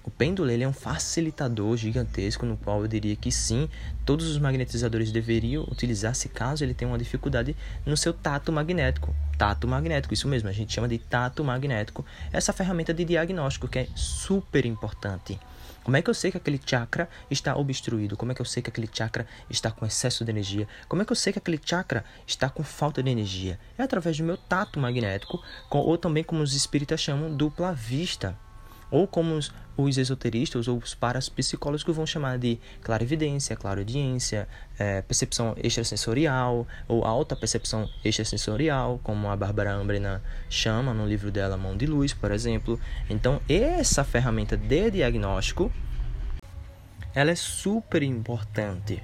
O 0.03 0.09
pêndulo 0.09 0.49
ele 0.49 0.63
é 0.63 0.67
um 0.67 0.73
facilitador 0.73 1.77
gigantesco 1.77 2.43
no 2.43 2.57
qual 2.57 2.81
eu 2.81 2.87
diria 2.87 3.15
que 3.15 3.31
sim, 3.31 3.69
todos 4.03 4.27
os 4.27 4.39
magnetizadores 4.39 5.11
deveriam 5.11 5.63
utilizar 5.69 6.15
se 6.15 6.27
caso 6.27 6.63
ele 6.63 6.73
tenha 6.73 6.89
uma 6.89 6.97
dificuldade 6.97 7.55
no 7.85 7.95
seu 7.95 8.11
tato 8.11 8.51
magnético. 8.51 9.15
Tato 9.37 9.67
magnético, 9.67 10.13
isso 10.13 10.27
mesmo, 10.27 10.49
a 10.49 10.51
gente 10.51 10.73
chama 10.73 10.87
de 10.87 10.97
tato 10.97 11.43
magnético. 11.43 12.03
Essa 12.33 12.51
ferramenta 12.51 12.91
de 12.91 13.05
diagnóstico 13.05 13.67
que 13.67 13.77
é 13.77 13.87
super 13.95 14.65
importante. 14.65 15.39
Como 15.83 15.95
é 15.95 16.01
que 16.01 16.09
eu 16.09 16.13
sei 16.15 16.31
que 16.31 16.37
aquele 16.37 16.59
chakra 16.63 17.07
está 17.29 17.55
obstruído? 17.55 18.17
Como 18.17 18.31
é 18.31 18.35
que 18.35 18.41
eu 18.41 18.45
sei 18.45 18.63
que 18.63 18.69
aquele 18.69 18.89
chakra 18.91 19.27
está 19.51 19.69
com 19.69 19.85
excesso 19.85 20.25
de 20.25 20.31
energia? 20.31 20.67
Como 20.87 21.03
é 21.03 21.05
que 21.05 21.11
eu 21.11 21.15
sei 21.15 21.31
que 21.31 21.39
aquele 21.39 21.59
chakra 21.63 22.03
está 22.25 22.49
com 22.49 22.63
falta 22.63 23.03
de 23.03 23.09
energia? 23.11 23.59
É 23.77 23.83
através 23.83 24.17
do 24.17 24.23
meu 24.23 24.37
tato 24.37 24.79
magnético, 24.79 25.43
ou 25.69 25.95
também 25.95 26.23
como 26.23 26.41
os 26.41 26.55
espíritas 26.55 26.99
chamam, 26.99 27.35
dupla 27.35 27.71
vista 27.73 28.35
ou 28.91 29.07
como 29.07 29.35
os, 29.35 29.51
os 29.75 29.97
esoteristas 29.97 30.67
ou 30.67 30.77
os 30.77 30.93
parapsicólogos 30.93 31.83
vão 31.95 32.05
chamar 32.05 32.37
de 32.37 32.59
clarividência, 32.81 33.55
clareaudiência, 33.55 34.47
é, 34.77 35.01
percepção 35.01 35.55
extrasensorial 35.57 36.67
ou 36.87 37.05
alta 37.05 37.35
percepção 37.35 37.89
extrasensorial, 38.03 38.99
como 39.01 39.29
a 39.29 39.35
Bárbara 39.35 39.73
Ambrena 39.73 40.21
chama 40.49 40.93
no 40.93 41.07
livro 41.07 41.31
dela 41.31 41.57
Mão 41.57 41.75
de 41.75 41.87
Luz, 41.87 42.13
por 42.13 42.31
exemplo. 42.31 42.79
Então, 43.09 43.41
essa 43.47 44.03
ferramenta 44.03 44.57
de 44.57 44.91
diagnóstico 44.91 45.71
ela 47.13 47.31
é 47.31 47.35
super 47.35 48.03
importante. 48.03 49.03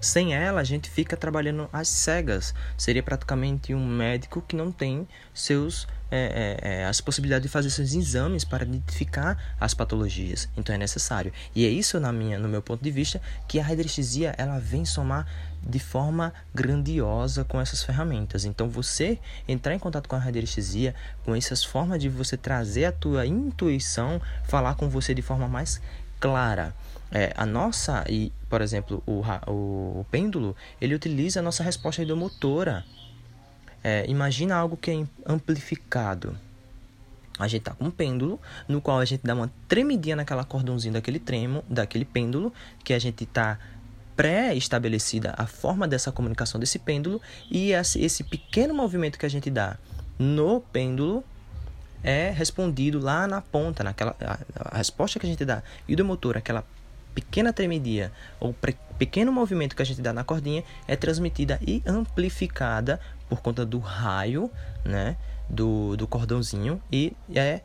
Sem 0.00 0.34
ela, 0.34 0.60
a 0.60 0.64
gente 0.64 0.90
fica 0.90 1.16
trabalhando 1.16 1.68
às 1.72 1.88
cegas. 1.88 2.54
Seria 2.76 3.02
praticamente 3.02 3.74
um 3.74 3.86
médico 3.86 4.42
que 4.42 4.56
não 4.56 4.72
tem 4.72 5.06
seus 5.32 5.86
é, 6.14 6.58
é, 6.60 6.72
é, 6.72 6.84
as 6.84 7.00
possibilidades 7.00 7.44
de 7.44 7.48
fazer 7.48 7.70
seus 7.70 7.94
exames 7.94 8.44
para 8.44 8.64
identificar 8.64 9.56
as 9.58 9.72
patologias. 9.72 10.46
Então 10.58 10.74
é 10.74 10.78
necessário. 10.78 11.32
E 11.54 11.64
é 11.64 11.70
isso, 11.70 11.98
na 11.98 12.12
minha, 12.12 12.38
no 12.38 12.50
meu 12.50 12.60
ponto 12.60 12.84
de 12.84 12.90
vista, 12.90 13.18
que 13.48 13.58
a 13.58 13.64
radiestesia 13.64 14.34
ela 14.36 14.58
vem 14.58 14.84
somar 14.84 15.26
de 15.66 15.78
forma 15.78 16.34
grandiosa 16.54 17.44
com 17.44 17.58
essas 17.58 17.82
ferramentas. 17.82 18.44
Então 18.44 18.68
você 18.68 19.18
entrar 19.48 19.74
em 19.74 19.78
contato 19.78 20.06
com 20.06 20.14
a 20.14 20.18
radiestesia, 20.18 20.94
com 21.24 21.34
essas 21.34 21.64
formas 21.64 21.98
de 21.98 22.10
você 22.10 22.36
trazer 22.36 22.84
a 22.84 22.92
tua 22.92 23.24
intuição, 23.24 24.20
falar 24.44 24.74
com 24.74 24.90
você 24.90 25.14
de 25.14 25.22
forma 25.22 25.48
mais 25.48 25.80
clara. 26.20 26.74
É, 27.10 27.32
a 27.34 27.46
nossa, 27.46 28.04
e 28.06 28.30
por 28.50 28.60
exemplo, 28.60 29.02
o, 29.06 29.22
o, 29.50 30.06
pêndulo, 30.10 30.54
ele 30.78 30.94
utiliza 30.94 31.40
a 31.40 31.42
nossa 31.42 31.64
resposta 31.64 32.02
endomotora 32.02 32.84
é, 33.82 34.04
imagina 34.08 34.56
algo 34.56 34.76
que 34.76 34.90
é 34.90 35.04
amplificado. 35.26 36.36
A 37.38 37.48
gente 37.48 37.62
tá 37.62 37.72
com 37.72 37.86
um 37.86 37.90
pêndulo, 37.90 38.40
no 38.68 38.80
qual 38.80 39.00
a 39.00 39.04
gente 39.04 39.22
dá 39.24 39.34
uma 39.34 39.50
tremidinha 39.66 40.16
naquela 40.16 40.44
cordãozinho 40.44 40.94
daquele 40.94 41.18
tremo, 41.18 41.64
daquele 41.68 42.04
pêndulo, 42.04 42.52
que 42.84 42.92
a 42.92 42.98
gente 42.98 43.26
tá 43.26 43.58
pré-estabelecida 44.14 45.34
a 45.36 45.46
forma 45.46 45.88
dessa 45.88 46.12
comunicação 46.12 46.60
desse 46.60 46.78
pêndulo, 46.78 47.20
e 47.50 47.72
esse 47.72 48.22
pequeno 48.24 48.74
movimento 48.74 49.18
que 49.18 49.26
a 49.26 49.28
gente 49.28 49.50
dá 49.50 49.76
no 50.18 50.60
pêndulo 50.60 51.24
é 52.04 52.30
respondido 52.30 52.98
lá 52.98 53.26
na 53.26 53.40
ponta, 53.40 53.82
naquela 53.82 54.14
a, 54.20 54.76
resposta 54.76 55.18
que 55.18 55.26
a 55.26 55.28
gente 55.28 55.44
dá 55.44 55.62
e 55.88 55.96
do 55.96 56.04
motor, 56.04 56.36
aquela 56.36 56.64
pequena 57.14 57.52
tremidinha 57.52 58.10
ou 58.40 58.54
pequeno 58.98 59.32
movimento 59.32 59.76
que 59.76 59.82
a 59.82 59.84
gente 59.84 60.00
dá 60.00 60.12
na 60.12 60.24
cordinha 60.24 60.64
é 60.88 60.96
transmitida 60.96 61.58
e 61.66 61.82
amplificada 61.86 63.00
por 63.32 63.40
conta 63.40 63.64
do 63.64 63.78
raio, 63.78 64.50
né, 64.84 65.16
do, 65.48 65.96
do 65.96 66.06
cordãozinho 66.06 66.78
e 66.92 67.16
é 67.34 67.62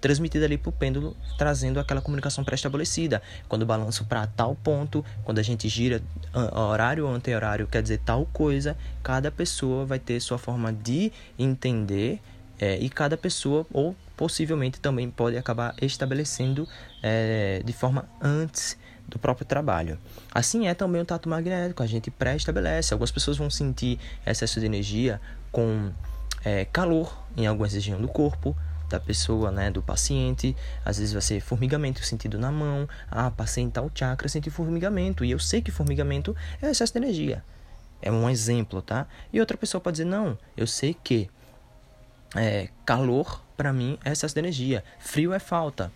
transmitida 0.00 0.44
ali 0.44 0.56
para 0.56 0.68
o 0.68 0.72
pêndulo, 0.72 1.16
trazendo 1.36 1.80
aquela 1.80 2.00
comunicação 2.00 2.44
pré-estabelecida. 2.44 3.20
Quando 3.48 3.66
balanço 3.66 4.04
para 4.04 4.28
tal 4.28 4.54
ponto, 4.54 5.04
quando 5.24 5.40
a 5.40 5.42
gente 5.42 5.68
gira 5.68 6.00
horário 6.54 7.04
ou 7.06 7.12
anti-horário, 7.12 7.66
quer 7.66 7.82
dizer 7.82 7.98
tal 8.04 8.26
coisa, 8.26 8.76
cada 9.02 9.28
pessoa 9.28 9.84
vai 9.84 9.98
ter 9.98 10.20
sua 10.20 10.38
forma 10.38 10.72
de 10.72 11.10
entender 11.36 12.20
é, 12.60 12.78
e 12.78 12.88
cada 12.88 13.16
pessoa, 13.16 13.66
ou 13.72 13.96
possivelmente 14.16 14.78
também 14.78 15.10
pode 15.10 15.36
acabar 15.36 15.74
estabelecendo 15.82 16.68
é, 17.02 17.60
de 17.64 17.72
forma 17.72 18.08
antes 18.20 18.76
do 19.12 19.18
próprio 19.18 19.46
trabalho. 19.46 19.98
Assim 20.32 20.66
é 20.66 20.74
também 20.74 21.02
o 21.02 21.04
tato 21.04 21.28
magnético, 21.28 21.82
a 21.82 21.86
gente 21.86 22.10
pré-estabelece. 22.10 22.94
Algumas 22.94 23.10
pessoas 23.10 23.36
vão 23.36 23.50
sentir 23.50 23.98
excesso 24.26 24.58
de 24.58 24.66
energia 24.66 25.20
com 25.50 25.92
é, 26.44 26.64
calor 26.64 27.16
em 27.36 27.46
algumas 27.46 27.74
regiões 27.74 28.00
do 28.00 28.08
corpo, 28.08 28.56
da 28.88 28.98
pessoa, 28.98 29.50
né, 29.50 29.70
do 29.70 29.82
paciente. 29.82 30.56
Às 30.84 30.98
vezes 30.98 31.12
vai 31.12 31.22
ser 31.22 31.40
formigamento 31.40 32.04
sentido 32.04 32.38
na 32.38 32.50
mão. 32.50 32.88
Ah, 33.10 33.30
em 33.58 33.70
tal 33.70 33.90
chakra, 33.94 34.28
senti 34.28 34.50
formigamento. 34.50 35.24
E 35.24 35.30
eu 35.30 35.38
sei 35.38 35.60
que 35.60 35.70
formigamento 35.70 36.34
é 36.60 36.70
excesso 36.70 36.92
de 36.92 36.98
energia. 36.98 37.44
É 38.00 38.10
um 38.10 38.28
exemplo, 38.28 38.82
tá? 38.82 39.06
E 39.32 39.38
outra 39.38 39.56
pessoa 39.56 39.80
pode 39.80 39.98
dizer, 39.98 40.08
não, 40.08 40.36
eu 40.56 40.66
sei 40.66 40.94
que 40.94 41.30
é, 42.34 42.68
calor 42.84 43.42
para 43.56 43.72
mim 43.72 43.98
é 44.04 44.12
excesso 44.12 44.34
de 44.34 44.40
energia, 44.40 44.82
frio 44.98 45.32
é 45.32 45.38
falta. 45.38 45.92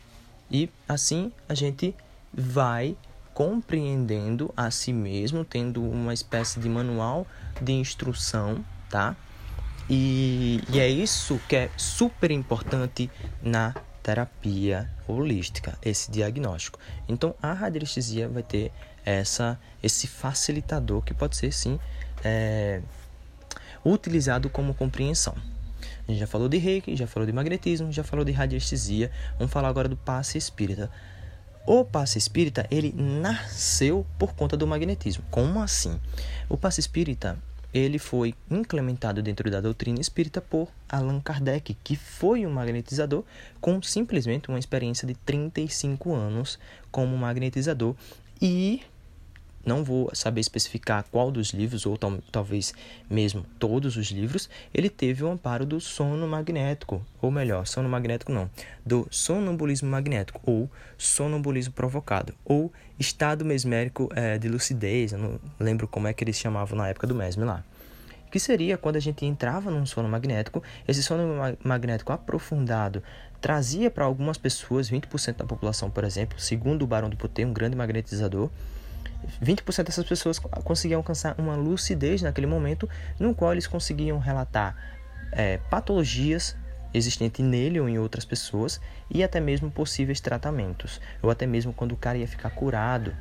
E 0.51 0.71
assim 0.89 1.33
a 1.49 1.55
gente 1.55 1.95
vai 2.33 2.97
compreendendo 3.37 4.51
a 4.57 4.71
si 4.71 4.95
mesmo, 4.95 5.45
tendo 5.45 5.83
uma 5.85 6.15
espécie 6.15 6.59
de 6.59 6.71
manual 6.71 7.27
de 7.61 7.71
instrução, 7.71 8.65
tá? 8.89 9.15
E, 9.91 10.63
e 10.73 10.81
é 10.81 10.89
isso 10.89 11.39
que 11.47 11.55
é 11.55 11.71
super 11.77 12.31
importante 12.31 13.11
na 13.43 13.75
terapia 14.03 14.91
holística, 15.07 15.77
esse 15.83 16.11
diagnóstico. 16.11 16.79
Então, 17.07 17.35
a 17.43 17.53
radiestesia 17.53 18.27
vai 18.27 18.43
ter 18.43 18.73
essa, 19.05 19.61
esse 19.83 20.07
facilitador 20.07 21.03
que 21.03 21.13
pode 21.13 21.37
ser, 21.37 21.53
sim, 21.53 21.79
é, 22.25 22.81
utilizado 23.85 24.49
como 24.49 24.73
compreensão. 24.73 25.35
A 26.09 26.11
gente 26.11 26.21
já 26.21 26.27
falou 26.27 26.49
de 26.49 26.57
reiki, 26.57 26.97
já 26.97 27.07
falou 27.07 27.27
de 27.27 27.35
magnetismo, 27.35 27.93
já 27.93 28.03
falou 28.03 28.25
de 28.25 28.33
radiestesia. 28.33 29.11
Vamos 29.39 29.53
falar 29.53 29.69
agora 29.69 29.91
do 29.91 29.97
passe 29.97 30.39
espírita. 30.39 30.91
O 31.67 31.85
passe 31.85 32.17
espírita, 32.17 32.65
ele 32.71 32.95
nasceu 32.97 34.07
por 34.17 34.35
conta 34.35 34.57
do 34.57 34.69
magnetismo. 34.69 35.25
Como 35.33 35.61
assim? 35.61 35.99
O 36.49 36.57
passe 36.57 36.79
espírita, 36.79 37.37
ele 37.75 37.99
foi 37.99 38.37
implementado 38.49 39.21
dentro 39.21 39.51
da 39.51 39.61
doutrina 39.61 40.01
espírita 40.01 40.41
por 40.41 40.69
Allan 40.89 41.21
Kardec, 41.21 41.77
que 41.83 41.97
foi 41.97 42.47
um 42.47 42.53
magnetizador 42.53 43.25
com 43.61 43.83
simplesmente 43.83 44.49
uma 44.49 44.61
experiência 44.61 45.09
de 45.09 45.15
35 45.15 46.15
anos 46.15 46.57
como 46.93 47.19
magnetizador 47.19 47.97
e 48.41 48.83
não 49.67 49.83
vou 49.83 50.09
saber 50.15 50.41
especificar 50.41 51.05
qual 51.11 51.31
dos 51.31 51.51
livros, 51.51 51.85
ou 51.85 51.97
tal, 51.99 52.19
talvez 52.31 52.73
mesmo 53.11 53.45
todos 53.59 53.97
os 53.97 54.07
livros, 54.13 54.49
ele 54.73 54.89
teve 54.89 55.25
o 55.25 55.29
amparo 55.29 55.67
do 55.67 55.81
sono 55.81 56.27
magnético, 56.29 57.05
ou 57.21 57.33
melhor, 57.33 57.67
sono 57.67 57.89
magnético 57.89 58.31
não, 58.31 58.49
do 58.85 59.09
sonambulismo 59.11 59.91
magnético, 59.91 60.41
ou 60.47 60.71
sonambulismo 60.97 61.75
provocado, 61.75 62.33
ou 62.45 62.73
estado 62.99 63.45
mesmérico 63.45 64.09
é, 64.15 64.39
de 64.39 64.49
lucidez, 64.49 65.13
eu 65.13 65.19
não 65.19 65.41
lembro 65.59 65.89
como 65.89 66.07
é 66.07 66.15
que 66.15 66.23
eles 66.23 66.37
chamavam 66.37 66.79
na 66.79 66.89
época 66.89 67.07
do 67.09 67.15
mesme 67.15 67.45
lá. 67.45 67.65
Que 68.31 68.39
seria 68.39 68.77
quando 68.77 68.97
a 68.97 69.01
gente 69.01 69.25
entrava 69.25 69.71
num 69.71 69.87
sono 69.87 70.09
magnético, 70.09 70.63
esse 70.87 71.03
sono 71.03 71.57
magnético 71.65 72.13
aprofundado 72.13 73.03
trazia 73.41 73.91
para 73.91 74.05
algumas 74.05 74.39
pessoas, 74.39 74.91
20% 74.91 75.37
da 75.37 75.45
população, 75.45 75.91
por 75.91 76.05
exemplo, 76.05 76.39
segundo 76.39 76.83
o 76.83 76.87
Barão 76.87 77.09
de 77.09 77.17
Potê, 77.17 77.45
um 77.45 77.53
grande 77.53 77.77
magnetizador, 77.77 78.51
20% 79.43 79.85
dessas 79.85 80.05
pessoas 80.05 80.39
conseguiam 80.39 80.99
alcançar 80.99 81.35
uma 81.39 81.55
lucidez 81.57 82.23
naquele 82.23 82.47
momento, 82.47 82.89
no 83.19 83.35
qual 83.35 83.53
eles 83.53 83.67
conseguiam 83.67 84.19
relatar 84.19 84.77
é, 85.33 85.59
patologias 85.71 86.57
existentes 86.95 87.45
nele 87.45 87.79
ou 87.81 87.89
em 87.89 87.99
outras 87.99 88.25
pessoas 88.25 88.81
e 89.11 89.23
até 89.23 89.41
mesmo 89.41 89.71
possíveis 89.71 90.21
tratamentos, 90.21 91.01
ou 91.23 91.31
até 91.31 91.47
mesmo 91.47 91.73
quando 91.73 91.93
o 91.93 91.97
cara 91.97 92.19
ia 92.19 92.27
ficar 92.27 92.51
curado 92.51 93.15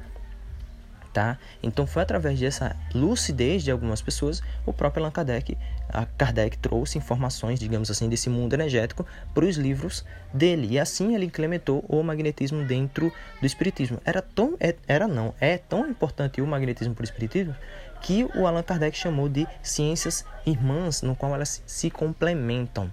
tá? 1.16 1.40
Então 1.64 1.88
foi 1.88 2.02
através 2.02 2.38
dessa 2.38 2.76
lucidez 2.94 3.64
de 3.64 3.72
algumas 3.72 4.02
pessoas, 4.02 4.44
o 4.66 4.74
próprio 4.74 5.02
Allan 5.02 5.12
Kardec, 5.12 5.58
Kardec 6.18 6.58
trouxe 6.58 6.98
informações, 6.98 7.58
digamos 7.58 7.90
assim, 7.90 8.10
desse 8.10 8.30
mundo 8.30 8.54
energético 8.54 9.06
para 9.34 9.46
os 9.46 9.56
livros 9.56 10.04
dele. 10.34 10.68
E 10.72 10.78
assim 10.78 11.16
ele 11.16 11.26
implementou 11.26 11.86
o 11.88 12.04
magnetismo 12.04 12.66
dentro 12.66 13.14
do 13.40 13.46
espiritismo. 13.46 14.02
Era 14.04 14.22
tão 14.22 14.58
é, 14.60 14.76
era 14.88 15.08
não, 15.08 15.34
é 15.40 15.58
tão 15.58 15.88
importante 15.88 16.42
o 16.42 16.48
magnetismo 16.48 16.94
para 16.94 17.04
o 17.04 17.06
espiritismo 17.06 17.56
que 18.02 18.26
o 18.36 18.46
Allan 18.46 18.62
Kardec 18.62 18.98
chamou 18.98 19.30
de 19.30 19.48
ciências 19.64 20.26
irmãs, 20.46 21.02
no 21.02 21.16
qual 21.16 21.34
elas 21.34 21.64
se 21.66 21.90
complementam 21.90 22.92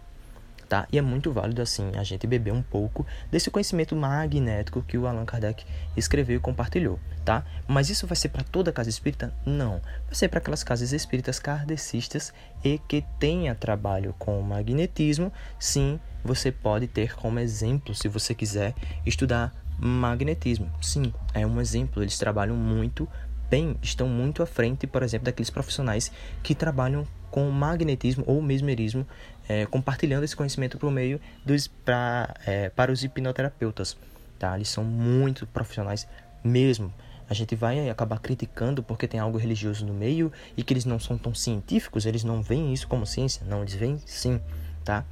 tá? 0.72 0.88
E 0.90 0.96
é 0.96 1.02
muito 1.02 1.30
válido 1.30 1.60
assim 1.60 1.92
a 1.98 2.02
gente 2.02 2.26
beber 2.26 2.50
um 2.50 2.62
pouco 2.62 3.06
desse 3.30 3.50
conhecimento 3.50 3.94
magnético 3.94 4.80
que 4.80 4.96
o 4.96 5.06
Allan 5.06 5.26
Kardec 5.26 5.66
escreveu 5.94 6.38
e 6.38 6.40
compartilhou, 6.40 6.98
tá? 7.26 7.44
Mas 7.68 7.90
isso 7.90 8.06
vai 8.06 8.16
ser 8.16 8.30
para 8.30 8.42
toda 8.42 8.72
casa 8.72 8.88
espírita? 8.88 9.34
Não. 9.44 9.82
Vai 10.06 10.14
ser 10.14 10.28
para 10.28 10.38
aquelas 10.38 10.64
casas 10.64 10.90
espíritas 10.92 11.38
kardecistas 11.38 12.32
e 12.64 12.78
que 12.88 13.04
tenha 13.20 13.54
trabalho 13.54 14.14
com 14.18 14.40
magnetismo. 14.40 15.30
Sim, 15.58 16.00
você 16.24 16.50
pode 16.50 16.86
ter 16.86 17.14
como 17.16 17.38
exemplo, 17.38 17.94
se 17.94 18.08
você 18.08 18.34
quiser 18.34 18.74
estudar 19.04 19.52
magnetismo. 19.78 20.72
Sim, 20.80 21.12
é 21.34 21.46
um 21.46 21.60
exemplo. 21.60 22.02
Eles 22.02 22.16
trabalham 22.16 22.56
muito 22.56 23.06
bem, 23.50 23.76
estão 23.82 24.08
muito 24.08 24.42
à 24.42 24.46
frente, 24.46 24.86
por 24.86 25.02
exemplo, 25.02 25.26
daqueles 25.26 25.50
profissionais 25.50 26.10
que 26.42 26.54
trabalham 26.54 27.06
com 27.32 27.50
magnetismo 27.50 28.22
ou 28.26 28.42
mesmerismo, 28.42 29.06
é, 29.48 29.66
compartilhando 29.66 30.24
esse 30.24 30.36
conhecimento 30.36 30.78
por 30.78 30.90
meio 30.90 31.20
dos 31.44 31.66
pra, 31.66 32.34
é, 32.46 32.68
para 32.70 32.92
os 32.92 33.02
hipnoterapeutas. 33.02 33.96
Tá? 34.38 34.56
Eles 34.56 34.68
são 34.68 34.84
muito 34.84 35.46
profissionais 35.46 36.06
mesmo. 36.42 36.92
A 37.28 37.34
gente 37.34 37.54
vai 37.54 37.88
acabar 37.88 38.18
criticando 38.18 38.82
porque 38.82 39.08
tem 39.08 39.18
algo 39.18 39.38
religioso 39.38 39.86
no 39.86 39.94
meio 39.94 40.30
e 40.56 40.62
que 40.62 40.72
eles 40.72 40.84
não 40.84 40.98
são 40.98 41.16
tão 41.16 41.34
científicos, 41.34 42.04
eles 42.04 42.24
não 42.24 42.42
veem 42.42 42.72
isso 42.72 42.86
como 42.86 43.06
ciência. 43.06 43.42
Não, 43.46 43.62
eles 43.62 43.74
veem 43.74 43.98
sim, 44.04 44.40
tá? 44.84 45.04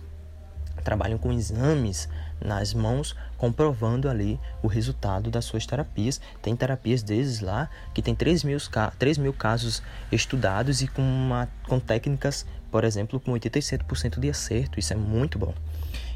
Trabalham 0.85 1.19
com 1.19 1.33
exames 1.33 2.09
nas 2.41 2.73
mãos, 2.75 3.17
comprovando 3.37 4.09
ali 4.09 4.39
o 4.63 4.67
resultado 4.67 5.31
das 5.31 5.45
suas 5.45 5.67
terapias. 5.67 6.21
Tem 6.43 6.57
terapias 6.57 7.03
desses 7.03 7.41
lá 7.41 7.69
que 7.95 8.03
tem 8.03 8.15
3 8.15 8.45
mil, 8.45 8.59
3 8.99 9.19
mil 9.19 9.33
casos 9.33 9.83
estudados 10.11 10.83
e 10.83 10.89
com, 10.89 11.03
uma, 11.03 11.49
com 11.69 11.79
técnicas, 11.79 12.47
por 12.71 12.85
exemplo, 12.85 13.21
com 13.21 13.33
87% 13.33 14.19
de 14.19 14.31
acerto. 14.31 14.79
Isso 14.79 14.93
é 14.93 14.97
muito 14.97 15.39
bom. 15.39 15.55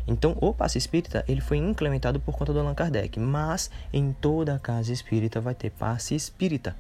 Então, 0.07 0.37
o 0.41 0.53
passe 0.53 0.77
espírita 0.77 1.25
ele 1.27 1.41
foi 1.41 1.57
implementado 1.57 2.21
por 2.21 2.37
conta 2.37 2.53
do 2.53 2.61
Allan 2.61 2.75
Kardec, 2.75 3.19
mas 3.19 3.71
em 3.93 4.13
toda 4.13 4.55
a 4.55 4.59
casa 4.59 4.93
espírita 4.93 5.41
vai 5.41 5.55
ter 5.55 5.71
passe 5.71 6.15
espírita. 6.15 6.77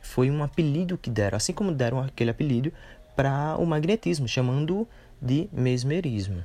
Foi 0.00 0.30
um 0.30 0.42
apelido 0.42 0.96
que 0.96 1.10
deram, 1.10 1.36
assim 1.36 1.52
como 1.52 1.72
deram 1.72 2.00
aquele 2.00 2.30
apelido 2.30 2.72
para 3.14 3.56
o 3.58 3.66
magnetismo, 3.66 4.26
chamando 4.26 4.88
de 5.20 5.48
mesmerismo. 5.52 6.44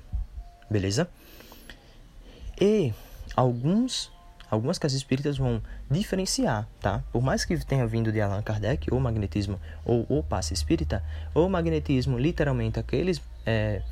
Beleza? 0.69 1.09
E 2.59 2.93
alguns 3.35 4.11
algumas 4.49 4.79
casas 4.79 4.97
espíritas 4.97 5.37
vão 5.37 5.61
diferenciar, 5.89 6.67
tá? 6.81 7.03
Por 7.11 7.21
mais 7.21 7.45
que 7.45 7.55
tenha 7.65 7.85
vindo 7.85 8.11
de 8.11 8.19
Allan 8.19 8.41
Kardec, 8.41 8.91
ou 8.91 8.99
magnetismo, 8.99 9.59
ou 9.85 10.05
o 10.09 10.23
passe 10.23 10.53
espírita, 10.53 11.03
ou 11.35 11.47
magnetismo, 11.47 12.17
literalmente, 12.17 12.79
aqueles 12.79 13.21
é, 13.45 13.83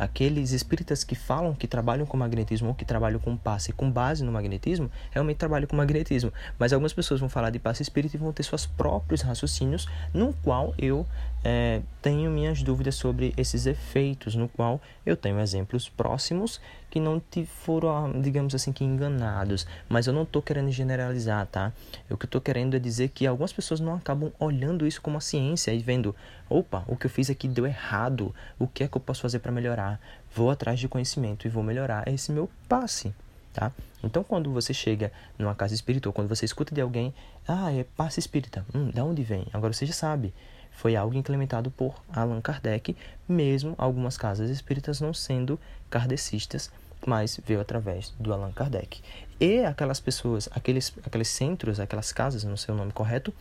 aqueles 0.00 0.52
espíritas 0.52 1.04
que 1.04 1.14
falam 1.14 1.54
que 1.54 1.68
trabalham 1.68 2.06
com 2.06 2.16
magnetismo 2.16 2.68
ou 2.68 2.74
que 2.74 2.86
trabalham 2.86 3.20
com 3.20 3.36
passe 3.36 3.70
com 3.70 3.90
base 3.90 4.24
no 4.24 4.32
magnetismo, 4.32 4.90
realmente 5.10 5.36
trabalham 5.36 5.68
com 5.68 5.76
magnetismo. 5.76 6.32
Mas 6.58 6.72
algumas 6.72 6.92
pessoas 6.92 7.20
vão 7.20 7.28
falar 7.28 7.50
de 7.50 7.58
passe 7.58 7.82
espírita 7.82 8.16
e 8.16 8.18
vão 8.18 8.32
ter 8.32 8.42
seus 8.42 8.64
próprios 8.64 9.20
raciocínios, 9.20 9.86
no 10.14 10.32
qual 10.42 10.74
eu 10.78 11.06
é, 11.42 11.80
tenho 12.02 12.30
minhas 12.30 12.62
dúvidas 12.62 12.94
sobre 12.94 13.32
esses 13.36 13.66
efeitos, 13.66 14.34
no 14.34 14.48
qual 14.48 14.80
eu 15.06 15.16
tenho 15.16 15.40
exemplos 15.40 15.88
próximos 15.88 16.60
que 16.90 17.00
não 17.00 17.20
te 17.20 17.46
foram, 17.46 18.20
digamos 18.20 18.54
assim, 18.54 18.72
que 18.72 18.84
enganados. 18.84 19.66
Mas 19.88 20.06
eu 20.06 20.12
não 20.12 20.24
estou 20.24 20.42
querendo 20.42 20.70
generalizar, 20.70 21.46
tá? 21.46 21.72
O 22.10 22.16
que 22.16 22.24
eu 22.24 22.28
estou 22.28 22.40
querendo 22.40 22.76
é 22.76 22.78
dizer 22.78 23.08
que 23.08 23.26
algumas 23.26 23.52
pessoas 23.52 23.80
não 23.80 23.94
acabam 23.94 24.32
olhando 24.38 24.86
isso 24.86 25.00
como 25.00 25.16
a 25.16 25.20
ciência 25.20 25.72
e 25.72 25.78
vendo, 25.78 26.14
opa, 26.48 26.84
o 26.86 26.96
que 26.96 27.06
eu 27.06 27.10
fiz 27.10 27.30
aqui 27.30 27.48
deu 27.48 27.66
errado, 27.66 28.34
o 28.58 28.66
que 28.66 28.84
é 28.84 28.88
que 28.88 28.96
eu 28.96 29.00
posso 29.00 29.22
fazer 29.22 29.38
para 29.38 29.52
melhorar? 29.52 30.00
Vou 30.34 30.50
atrás 30.50 30.78
de 30.78 30.88
conhecimento 30.88 31.46
e 31.46 31.50
vou 31.50 31.62
melhorar 31.62 32.06
esse 32.08 32.32
meu 32.32 32.50
passe. 32.68 33.14
tá? 33.52 33.72
Então, 34.02 34.24
quando 34.24 34.52
você 34.52 34.74
chega 34.74 35.12
numa 35.38 35.54
casa 35.54 35.74
espiritual, 35.74 36.12
quando 36.12 36.28
você 36.28 36.44
escuta 36.44 36.74
de 36.74 36.80
alguém, 36.80 37.14
ah, 37.46 37.72
é 37.72 37.84
passe 37.96 38.18
espírita, 38.18 38.64
hum, 38.74 38.90
da 38.90 39.04
onde 39.04 39.22
vem? 39.22 39.46
Agora 39.52 39.72
você 39.72 39.86
já 39.86 39.92
sabe, 39.92 40.32
foi 40.70 40.96
algo 40.96 41.16
implementado 41.16 41.70
por 41.70 41.94
Allan 42.12 42.40
Kardec, 42.40 42.96
mesmo 43.28 43.74
algumas 43.76 44.16
casas 44.16 44.50
espíritas 44.50 45.00
não 45.00 45.12
sendo 45.12 45.58
kardecistas, 45.88 46.70
mas 47.06 47.40
veio 47.46 47.60
através 47.60 48.14
do 48.18 48.32
Allan 48.32 48.52
Kardec. 48.52 49.00
E 49.38 49.64
aquelas 49.64 50.00
pessoas, 50.00 50.48
aqueles, 50.52 50.92
aqueles 51.04 51.28
centros, 51.28 51.80
aquelas 51.80 52.12
casas, 52.12 52.44
não 52.44 52.56
sei 52.56 52.74
o 52.74 52.76
nome 52.76 52.92
correto, 52.92 53.32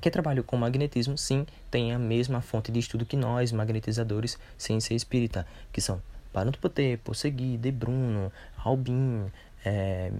que 0.00 0.10
trabalham 0.10 0.44
com 0.44 0.56
magnetismo, 0.56 1.18
sim, 1.18 1.46
têm 1.70 1.92
a 1.92 1.98
mesma 1.98 2.40
fonte 2.40 2.70
de 2.70 2.78
estudo 2.78 3.04
que 3.04 3.16
nós, 3.16 3.52
magnetizadores, 3.52 4.38
sem 4.56 4.80
ser 4.80 4.94
espírita, 4.94 5.46
que 5.72 5.80
são 5.80 6.00
Parantopote, 6.32 6.98
Possegui, 7.02 7.56
De 7.56 7.72
Bruno, 7.72 8.32
Albin, 8.56 9.26
é, 9.64 10.12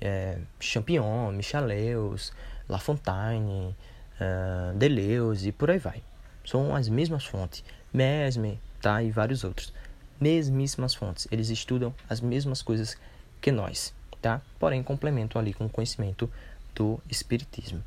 é, 0.00 0.38
Champion, 0.58 1.32
Michaleus, 1.32 2.32
La 2.68 2.78
Fontaine, 2.78 3.76
uh, 4.20 4.76
Deleuze 4.76 5.48
e 5.48 5.52
por 5.52 5.70
aí 5.70 5.78
vai. 5.78 6.02
São 6.44 6.74
as 6.74 6.88
mesmas 6.88 7.24
fontes. 7.24 7.64
Mesme, 7.92 8.58
tá? 8.80 9.02
E 9.02 9.10
vários 9.10 9.44
outros. 9.44 9.72
Mesmíssimas 10.20 10.94
fontes. 10.94 11.26
Eles 11.30 11.50
estudam 11.50 11.94
as 12.08 12.20
mesmas 12.20 12.62
coisas 12.62 12.96
que 13.40 13.50
nós, 13.50 13.92
tá? 14.22 14.40
Porém, 14.58 14.82
complementam 14.82 15.40
ali 15.40 15.52
com 15.52 15.66
o 15.66 15.70
conhecimento 15.70 16.30
do 16.74 17.00
Espiritismo. 17.10 17.82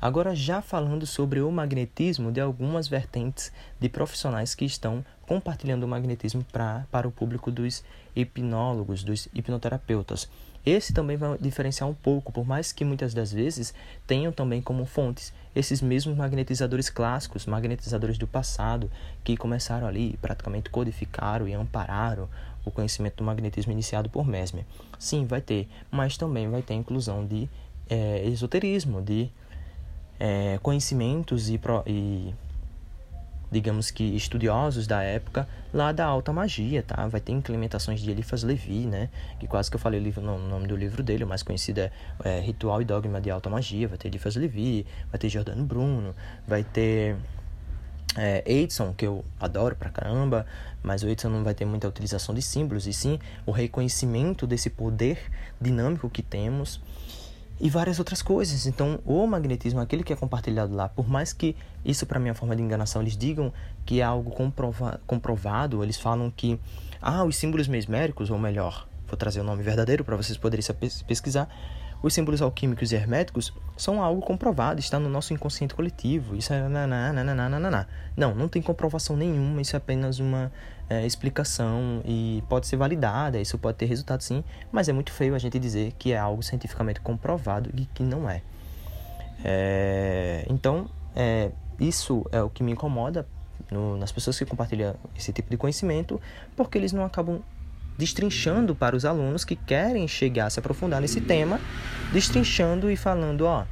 Agora, 0.00 0.34
já 0.34 0.60
falando 0.60 1.06
sobre 1.06 1.40
o 1.40 1.50
magnetismo 1.50 2.30
de 2.30 2.40
algumas 2.40 2.86
vertentes 2.86 3.50
de 3.80 3.88
profissionais 3.88 4.54
que 4.54 4.64
estão 4.64 5.04
compartilhando 5.22 5.84
o 5.84 5.88
magnetismo 5.88 6.44
pra, 6.52 6.86
para 6.90 7.08
o 7.08 7.10
público 7.10 7.50
dos 7.50 7.82
hipnólogos, 8.14 9.02
dos 9.02 9.26
hipnoterapeutas. 9.34 10.28
Esse 10.66 10.92
também 10.92 11.16
vai 11.16 11.38
diferenciar 11.38 11.88
um 11.88 11.94
pouco, 11.94 12.32
por 12.32 12.44
mais 12.44 12.72
que 12.72 12.84
muitas 12.84 13.14
das 13.14 13.32
vezes 13.32 13.72
tenham 14.04 14.32
também 14.32 14.60
como 14.60 14.84
fontes 14.84 15.32
esses 15.54 15.80
mesmos 15.80 16.16
magnetizadores 16.16 16.90
clássicos, 16.90 17.46
magnetizadores 17.46 18.18
do 18.18 18.26
passado, 18.26 18.90
que 19.22 19.36
começaram 19.36 19.86
ali, 19.86 20.18
praticamente 20.20 20.68
codificaram 20.68 21.46
e 21.46 21.54
ampararam 21.54 22.28
o 22.64 22.70
conhecimento 22.72 23.18
do 23.18 23.24
magnetismo 23.24 23.70
iniciado 23.70 24.10
por 24.10 24.26
Mesmer. 24.26 24.64
Sim, 24.98 25.24
vai 25.24 25.40
ter, 25.40 25.68
mas 25.88 26.16
também 26.16 26.50
vai 26.50 26.62
ter 26.62 26.74
inclusão 26.74 27.24
de 27.24 27.48
é, 27.88 28.26
esoterismo, 28.26 29.00
de 29.00 29.30
é, 30.18 30.58
conhecimentos 30.62 31.48
e, 31.48 31.60
e 31.86 32.34
digamos 33.50 33.90
que 33.90 34.04
estudiosos 34.16 34.86
da 34.86 35.02
época 35.02 35.48
lá 35.72 35.92
da 35.92 36.04
alta 36.04 36.32
magia, 36.32 36.82
tá? 36.82 37.06
Vai 37.06 37.20
ter 37.20 37.32
implementações 37.32 38.00
de 38.00 38.10
Eliphas 38.10 38.42
Levi, 38.42 38.86
né? 38.86 39.08
Que 39.38 39.46
quase 39.46 39.70
que 39.70 39.76
eu 39.76 39.80
falei 39.80 40.00
o 40.00 40.02
livro, 40.02 40.22
no 40.22 40.38
nome 40.38 40.66
do 40.66 40.76
livro 40.76 41.02
dele, 41.02 41.24
o 41.24 41.26
mais 41.26 41.42
conhecido 41.42 41.78
é, 41.78 41.92
é 42.24 42.40
Ritual 42.40 42.82
e 42.82 42.84
Dogma 42.84 43.20
de 43.20 43.30
Alta 43.30 43.48
Magia, 43.48 43.88
vai 43.88 43.98
ter 43.98 44.08
Eliphas 44.08 44.36
Levi, 44.36 44.86
vai 45.10 45.18
ter 45.18 45.28
Giordano 45.28 45.64
Bruno, 45.64 46.14
vai 46.46 46.64
ter 46.64 47.16
é, 48.16 48.42
Edson, 48.46 48.92
que 48.94 49.06
eu 49.06 49.24
adoro 49.38 49.76
pra 49.76 49.90
caramba, 49.90 50.46
mas 50.82 51.02
o 51.02 51.08
Edson 51.08 51.28
não 51.28 51.44
vai 51.44 51.54
ter 51.54 51.64
muita 51.64 51.86
utilização 51.86 52.34
de 52.34 52.42
símbolos, 52.42 52.86
e 52.86 52.92
sim 52.92 53.18
o 53.44 53.50
reconhecimento 53.50 54.46
desse 54.46 54.70
poder 54.70 55.18
dinâmico 55.60 56.08
que 56.08 56.22
temos 56.22 56.80
e 57.60 57.70
várias 57.70 57.98
outras 57.98 58.22
coisas. 58.22 58.66
Então, 58.66 58.98
o 59.04 59.26
magnetismo, 59.26 59.80
aquele 59.80 60.02
que 60.02 60.12
é 60.12 60.16
compartilhado 60.16 60.74
lá, 60.74 60.88
por 60.88 61.08
mais 61.08 61.32
que 61.32 61.56
isso 61.84 62.06
para 62.06 62.20
minha 62.20 62.34
forma 62.34 62.54
de 62.54 62.62
enganação 62.62 63.02
eles 63.02 63.16
digam 63.16 63.52
que 63.84 64.00
é 64.00 64.04
algo 64.04 64.30
comprova 64.30 65.00
comprovado, 65.06 65.82
eles 65.82 65.98
falam 65.98 66.30
que 66.30 66.58
ah, 67.00 67.24
os 67.24 67.36
símbolos 67.36 67.68
mesméricos, 67.68 68.30
ou 68.30 68.38
melhor, 68.38 68.86
vou 69.06 69.16
trazer 69.16 69.40
o 69.40 69.44
nome 69.44 69.62
verdadeiro 69.62 70.04
para 70.04 70.16
vocês 70.16 70.36
poderem 70.36 70.64
pesquisar, 71.06 71.48
os 72.02 72.12
símbolos 72.12 72.42
alquímicos 72.42 72.92
e 72.92 72.94
herméticos 72.94 73.52
são 73.76 74.02
algo 74.02 74.20
comprovado, 74.20 74.80
está 74.80 74.98
no 74.98 75.08
nosso 75.08 75.32
inconsciente 75.32 75.74
coletivo. 75.74 76.36
Isso 76.36 76.52
é 76.52 76.68
nananana. 76.68 77.88
Não, 78.16 78.34
não 78.34 78.48
tem 78.48 78.60
comprovação 78.60 79.16
nenhuma, 79.16 79.60
isso 79.60 79.74
é 79.74 79.78
apenas 79.78 80.18
uma 80.18 80.52
é, 80.88 81.06
explicação 81.06 82.02
e 82.04 82.42
pode 82.48 82.66
ser 82.66 82.76
validada, 82.76 83.40
isso 83.40 83.58
pode 83.58 83.78
ter 83.78 83.86
resultado 83.86 84.22
sim, 84.22 84.44
mas 84.70 84.88
é 84.88 84.92
muito 84.92 85.12
feio 85.12 85.34
a 85.34 85.38
gente 85.38 85.58
dizer 85.58 85.92
que 85.98 86.12
é 86.12 86.18
algo 86.18 86.42
cientificamente 86.42 87.00
comprovado 87.00 87.70
e 87.74 87.86
que 87.86 88.02
não 88.02 88.28
é. 88.28 88.42
é 89.44 90.46
então, 90.48 90.88
é, 91.14 91.50
isso 91.78 92.24
é 92.30 92.42
o 92.42 92.48
que 92.48 92.62
me 92.62 92.72
incomoda 92.72 93.26
no, 93.70 93.96
nas 93.96 94.12
pessoas 94.12 94.38
que 94.38 94.44
compartilham 94.44 94.94
esse 95.16 95.32
tipo 95.32 95.50
de 95.50 95.56
conhecimento, 95.56 96.20
porque 96.54 96.78
eles 96.78 96.92
não 96.92 97.04
acabam 97.04 97.40
destrinchando 97.98 98.74
para 98.74 98.94
os 98.94 99.04
alunos 99.04 99.44
que 99.44 99.56
querem 99.56 100.06
chegar 100.06 100.46
a 100.46 100.50
se 100.50 100.58
aprofundar 100.58 101.00
nesse 101.00 101.20
tema, 101.20 101.58
destrinchando 102.12 102.90
e 102.90 102.96
falando, 102.96 103.46
ó, 103.46 103.64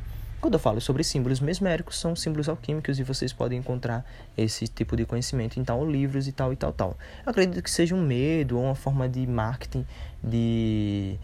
quando 0.45 0.57
eu 0.57 0.61
falo 0.61 0.79
sobre 0.79 1.03
símbolos 1.03 1.41
mesméricos, 1.41 1.99
são 1.99 2.15
símbolos 2.15 2.51
alquímicos 2.51 2.99
e 2.99 3.03
vocês 3.03 3.33
podem 3.33 3.61
encontrar 3.61 4.05
esse 4.37 4.69
tipo 4.69 4.95
de 4.95 5.07
conhecimento 5.07 5.59
em 5.59 5.65
tal 5.65 5.91
livros 5.91 6.29
e 6.29 6.33
tal 6.33 6.53
e 6.53 6.57
tal 6.57 6.71
tal. 6.71 6.99
Eu 7.25 7.31
acredito 7.31 7.63
que 7.63 7.71
seja 7.71 7.95
um 7.95 8.03
medo 8.03 8.59
ou 8.59 8.65
uma 8.65 8.75
forma 8.75 9.09
de 9.09 9.27
marketing 9.27 9.87
de 10.23 11.19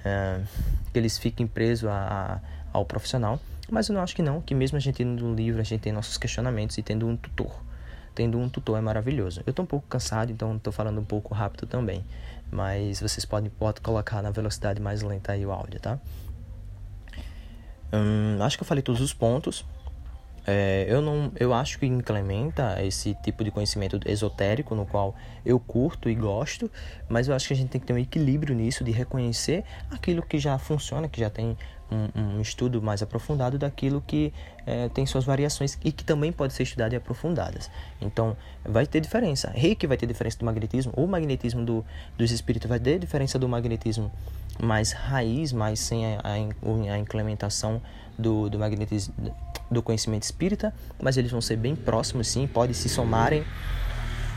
uh, 0.00 0.44
que 0.92 0.98
eles 0.98 1.16
fiquem 1.16 1.46
presos 1.46 1.88
a, 1.88 1.94
a, 1.94 2.40
ao 2.76 2.84
profissional, 2.84 3.38
mas 3.70 3.88
eu 3.88 3.94
não 3.94 4.02
acho 4.02 4.16
que 4.16 4.22
não, 4.22 4.40
que 4.40 4.56
mesmo 4.56 4.76
a 4.76 4.80
gente 4.80 4.96
tendo 4.96 5.24
um 5.24 5.36
livro, 5.36 5.60
a 5.60 5.64
gente 5.64 5.82
tem 5.82 5.92
nossos 5.92 6.18
questionamentos 6.18 6.76
e 6.78 6.82
tendo 6.82 7.06
um 7.06 7.16
tutor 7.16 7.62
tendo 8.12 8.36
um 8.36 8.48
tutor 8.48 8.76
é 8.76 8.80
maravilhoso. 8.80 9.40
Eu 9.46 9.50
estou 9.50 9.62
um 9.62 9.66
pouco 9.66 9.86
cansado, 9.86 10.32
então 10.32 10.56
estou 10.56 10.72
falando 10.72 11.00
um 11.00 11.04
pouco 11.04 11.32
rápido 11.32 11.68
também. 11.68 12.04
Mas 12.50 13.00
vocês 13.00 13.24
podem, 13.24 13.48
podem 13.48 13.80
colocar 13.80 14.20
na 14.20 14.32
velocidade 14.32 14.82
mais 14.82 15.02
lenta 15.02 15.30
aí 15.30 15.46
o 15.46 15.52
áudio, 15.52 15.78
tá? 15.78 16.00
Hum, 17.92 18.42
acho 18.42 18.56
que 18.56 18.62
eu 18.62 18.66
falei 18.66 18.82
todos 18.82 19.00
os 19.00 19.12
pontos. 19.12 19.64
É, 20.50 20.86
eu 20.88 21.02
não, 21.02 21.30
eu 21.38 21.52
acho 21.52 21.78
que 21.78 21.84
implementa 21.84 22.82
esse 22.82 23.14
tipo 23.22 23.44
de 23.44 23.50
conhecimento 23.50 24.00
esotérico 24.06 24.74
no 24.74 24.86
qual 24.86 25.14
eu 25.44 25.60
curto 25.60 26.08
e 26.08 26.14
gosto, 26.14 26.70
mas 27.06 27.28
eu 27.28 27.34
acho 27.34 27.48
que 27.48 27.52
a 27.52 27.56
gente 27.56 27.68
tem 27.68 27.78
que 27.78 27.86
ter 27.86 27.92
um 27.92 27.98
equilíbrio 27.98 28.54
nisso 28.54 28.82
de 28.82 28.90
reconhecer 28.90 29.62
aquilo 29.90 30.22
que 30.22 30.38
já 30.38 30.56
funciona, 30.56 31.06
que 31.06 31.20
já 31.20 31.28
tem 31.28 31.54
um, 31.90 32.38
um 32.38 32.40
estudo 32.40 32.80
mais 32.80 33.02
aprofundado 33.02 33.58
daquilo 33.58 34.02
que 34.06 34.32
é, 34.66 34.88
tem 34.88 35.04
suas 35.04 35.24
variações 35.24 35.78
e 35.84 35.92
que 35.92 36.04
também 36.04 36.32
pode 36.32 36.52
ser 36.52 36.62
estudado 36.62 36.92
e 36.92 36.96
aprofundadas. 36.96 37.70
Então, 38.00 38.36
vai 38.64 38.86
ter 38.86 39.00
diferença. 39.00 39.50
Reiki 39.54 39.86
vai 39.86 39.98
ter 39.98 40.06
diferença 40.06 40.38
do 40.38 40.44
magnetismo, 40.44 40.92
o 40.96 41.06
magnetismo 41.06 41.64
do, 41.64 41.84
dos 42.16 42.30
espíritos 42.30 42.68
vai 42.68 42.78
ter 42.80 42.98
diferença 42.98 43.38
do 43.38 43.48
magnetismo 43.48 44.10
mais 44.62 44.92
raiz, 44.92 45.52
mais 45.52 45.80
sem 45.80 46.16
a, 46.16 46.20
a, 46.24 46.92
a 46.92 46.98
implementação 46.98 47.80
do, 48.18 48.48
do 48.50 48.58
magnetismo 48.58 49.14
do 49.70 49.82
conhecimento 49.82 50.22
espírita, 50.22 50.74
mas 51.00 51.16
eles 51.16 51.30
vão 51.30 51.40
ser 51.40 51.56
bem 51.56 51.76
próximos 51.76 52.28
sim, 52.28 52.46
podem 52.46 52.72
se 52.72 52.88
somarem 52.88 53.44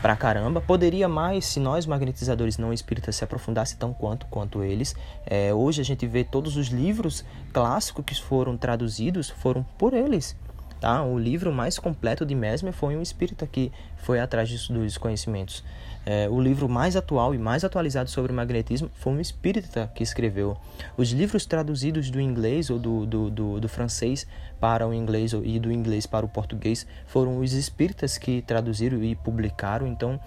pra 0.02 0.16
caramba. 0.16 0.60
Poderia 0.60 1.08
mais 1.08 1.46
se 1.46 1.60
nós 1.60 1.86
magnetizadores 1.86 2.58
não 2.58 2.72
espíritas 2.72 3.16
se 3.16 3.24
aprofundasse 3.24 3.76
tão 3.76 3.94
quanto 3.94 4.26
quanto 4.26 4.62
eles. 4.62 4.94
É, 5.24 5.54
hoje 5.54 5.80
a 5.80 5.84
gente 5.84 6.06
vê 6.06 6.24
todos 6.24 6.56
os 6.56 6.66
livros 6.66 7.24
clássicos 7.52 8.04
que 8.04 8.14
foram 8.14 8.56
traduzidos 8.56 9.30
foram 9.30 9.62
por 9.78 9.94
eles. 9.94 10.36
Tá? 10.82 11.00
O 11.04 11.16
livro 11.16 11.52
mais 11.52 11.78
completo 11.78 12.26
de 12.26 12.34
Mesmer 12.34 12.72
foi 12.72 12.96
um 12.96 13.02
espírita 13.02 13.46
que 13.46 13.70
foi 13.98 14.18
atrás 14.18 14.66
dos 14.66 14.98
conhecimentos. 14.98 15.62
É, 16.04 16.28
o 16.28 16.40
livro 16.40 16.68
mais 16.68 16.96
atual 16.96 17.32
e 17.32 17.38
mais 17.38 17.62
atualizado 17.62 18.10
sobre 18.10 18.32
o 18.32 18.34
magnetismo 18.34 18.90
foi 18.96 19.12
um 19.12 19.20
espírita 19.20 19.88
que 19.94 20.02
escreveu. 20.02 20.56
Os 20.96 21.12
livros 21.12 21.46
traduzidos 21.46 22.10
do 22.10 22.20
inglês 22.20 22.68
ou 22.68 22.80
do, 22.80 23.06
do, 23.06 23.30
do, 23.30 23.60
do 23.60 23.68
francês 23.68 24.26
para 24.58 24.84
o 24.84 24.92
inglês 24.92 25.32
e 25.44 25.60
do 25.60 25.70
inglês 25.70 26.04
para 26.04 26.26
o 26.26 26.28
português 26.28 26.84
foram 27.06 27.38
os 27.38 27.52
espíritas 27.52 28.18
que 28.18 28.42
traduziram 28.42 29.04
e 29.04 29.14
publicaram. 29.14 29.86
Então, 29.86 30.18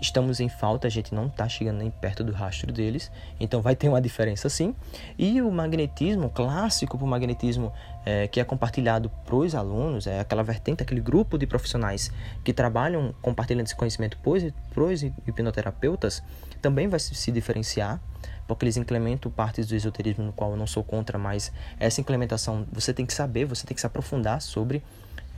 estamos 0.00 0.40
em 0.40 0.48
falta, 0.48 0.86
a 0.86 0.90
gente 0.90 1.14
não 1.14 1.26
está 1.26 1.48
chegando 1.48 1.78
nem 1.78 1.90
perto 1.90 2.24
do 2.24 2.32
rastro 2.32 2.72
deles, 2.72 3.10
então 3.38 3.60
vai 3.60 3.76
ter 3.76 3.88
uma 3.88 4.00
diferença 4.00 4.48
sim. 4.48 4.74
E 5.18 5.40
o 5.42 5.50
magnetismo 5.50 6.30
clássico, 6.30 6.96
o 6.96 7.06
magnetismo 7.06 7.72
é, 8.04 8.26
que 8.26 8.40
é 8.40 8.44
compartilhado 8.44 9.10
para 9.24 9.36
os 9.36 9.54
alunos, 9.54 10.06
é 10.06 10.20
aquela 10.20 10.42
vertente, 10.42 10.82
aquele 10.82 11.00
grupo 11.00 11.36
de 11.36 11.46
profissionais 11.46 12.10
que 12.42 12.52
trabalham 12.52 13.14
compartilhando 13.20 13.66
esse 13.66 13.76
conhecimento 13.76 14.18
para 14.18 14.82
os 14.82 15.02
hipnoterapeutas, 15.02 16.22
também 16.60 16.88
vai 16.88 16.98
se 16.98 17.30
diferenciar, 17.30 18.00
porque 18.46 18.64
eles 18.64 18.76
implementam 18.76 19.30
partes 19.30 19.66
do 19.66 19.74
esoterismo 19.74 20.24
no 20.24 20.32
qual 20.32 20.50
eu 20.50 20.56
não 20.56 20.66
sou 20.66 20.82
contra, 20.82 21.18
mas 21.18 21.52
essa 21.78 22.00
implementação 22.00 22.66
você 22.72 22.92
tem 22.92 23.06
que 23.06 23.12
saber, 23.14 23.44
você 23.44 23.66
tem 23.66 23.74
que 23.74 23.80
se 23.80 23.86
aprofundar 23.86 24.42
sobre. 24.42 24.82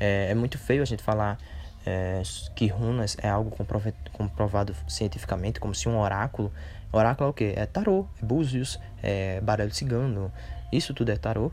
É, 0.00 0.30
é 0.30 0.34
muito 0.34 0.58
feio 0.58 0.82
a 0.82 0.84
gente 0.84 1.02
falar 1.02 1.38
é, 1.86 2.22
que 2.54 2.66
runas 2.66 3.16
é 3.20 3.28
algo 3.28 3.50
comprovado, 4.12 4.74
cientificamente, 4.88 5.60
como 5.60 5.74
se 5.74 5.88
um 5.88 5.98
oráculo. 5.98 6.52
Oráculo 6.92 7.28
é 7.28 7.30
o 7.30 7.32
quê? 7.34 7.54
É 7.56 7.66
tarô, 7.66 8.06
é 8.20 8.24
búzios, 8.24 8.78
é 9.02 9.40
baralho 9.40 9.74
cigano. 9.74 10.32
Isso 10.72 10.92
tudo 10.94 11.10
é 11.10 11.16
tarô. 11.16 11.50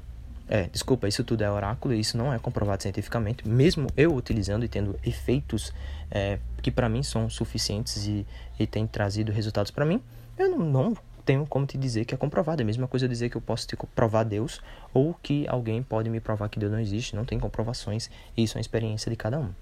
É, 0.48 0.64
desculpa, 0.64 1.08
isso 1.08 1.24
tudo 1.24 1.44
é 1.44 1.52
oráculo 1.52 1.94
e 1.94 2.00
isso 2.00 2.18
não 2.18 2.34
é 2.34 2.40
comprovado 2.40 2.82
cientificamente, 2.82 3.48
mesmo 3.48 3.88
eu 3.96 4.16
utilizando 4.16 4.66
e 4.66 4.68
tendo 4.68 5.00
efeitos 5.06 5.72
é, 6.10 6.40
que 6.60 6.72
para 6.72 6.90
mim 6.90 7.04
são 7.04 7.30
suficientes 7.30 8.08
e, 8.08 8.26
e 8.60 8.66
têm 8.66 8.88
trazido 8.88 9.32
resultados 9.32 9.70
para 9.70 9.86
mim, 9.86 10.02
eu 10.40 10.50
não, 10.50 10.58
não 10.58 10.98
tenho 11.24 11.46
como 11.46 11.68
te 11.68 11.78
dizer 11.78 12.06
que 12.06 12.16
é 12.16 12.18
comprovado. 12.18 12.62
É 12.62 12.64
a 12.64 12.66
mesma 12.66 12.88
coisa 12.88 13.08
dizer 13.08 13.30
que 13.30 13.38
eu 13.38 13.42
posso 13.42 13.68
te 13.68 13.78
provar 13.94 14.24
Deus 14.24 14.60
ou 14.92 15.14
que 15.14 15.48
alguém 15.48 15.84
pode 15.84 16.10
me 16.10 16.20
provar 16.20 16.50
que 16.50 16.58
Deus 16.58 16.72
não 16.72 16.80
existe. 16.80 17.16
Não 17.16 17.24
tem 17.24 17.40
comprovações. 17.40 18.10
Isso 18.36 18.58
é 18.58 18.60
a 18.60 18.62
experiência 18.62 19.12
de 19.12 19.16
cada 19.16 19.38
um. 19.38 19.54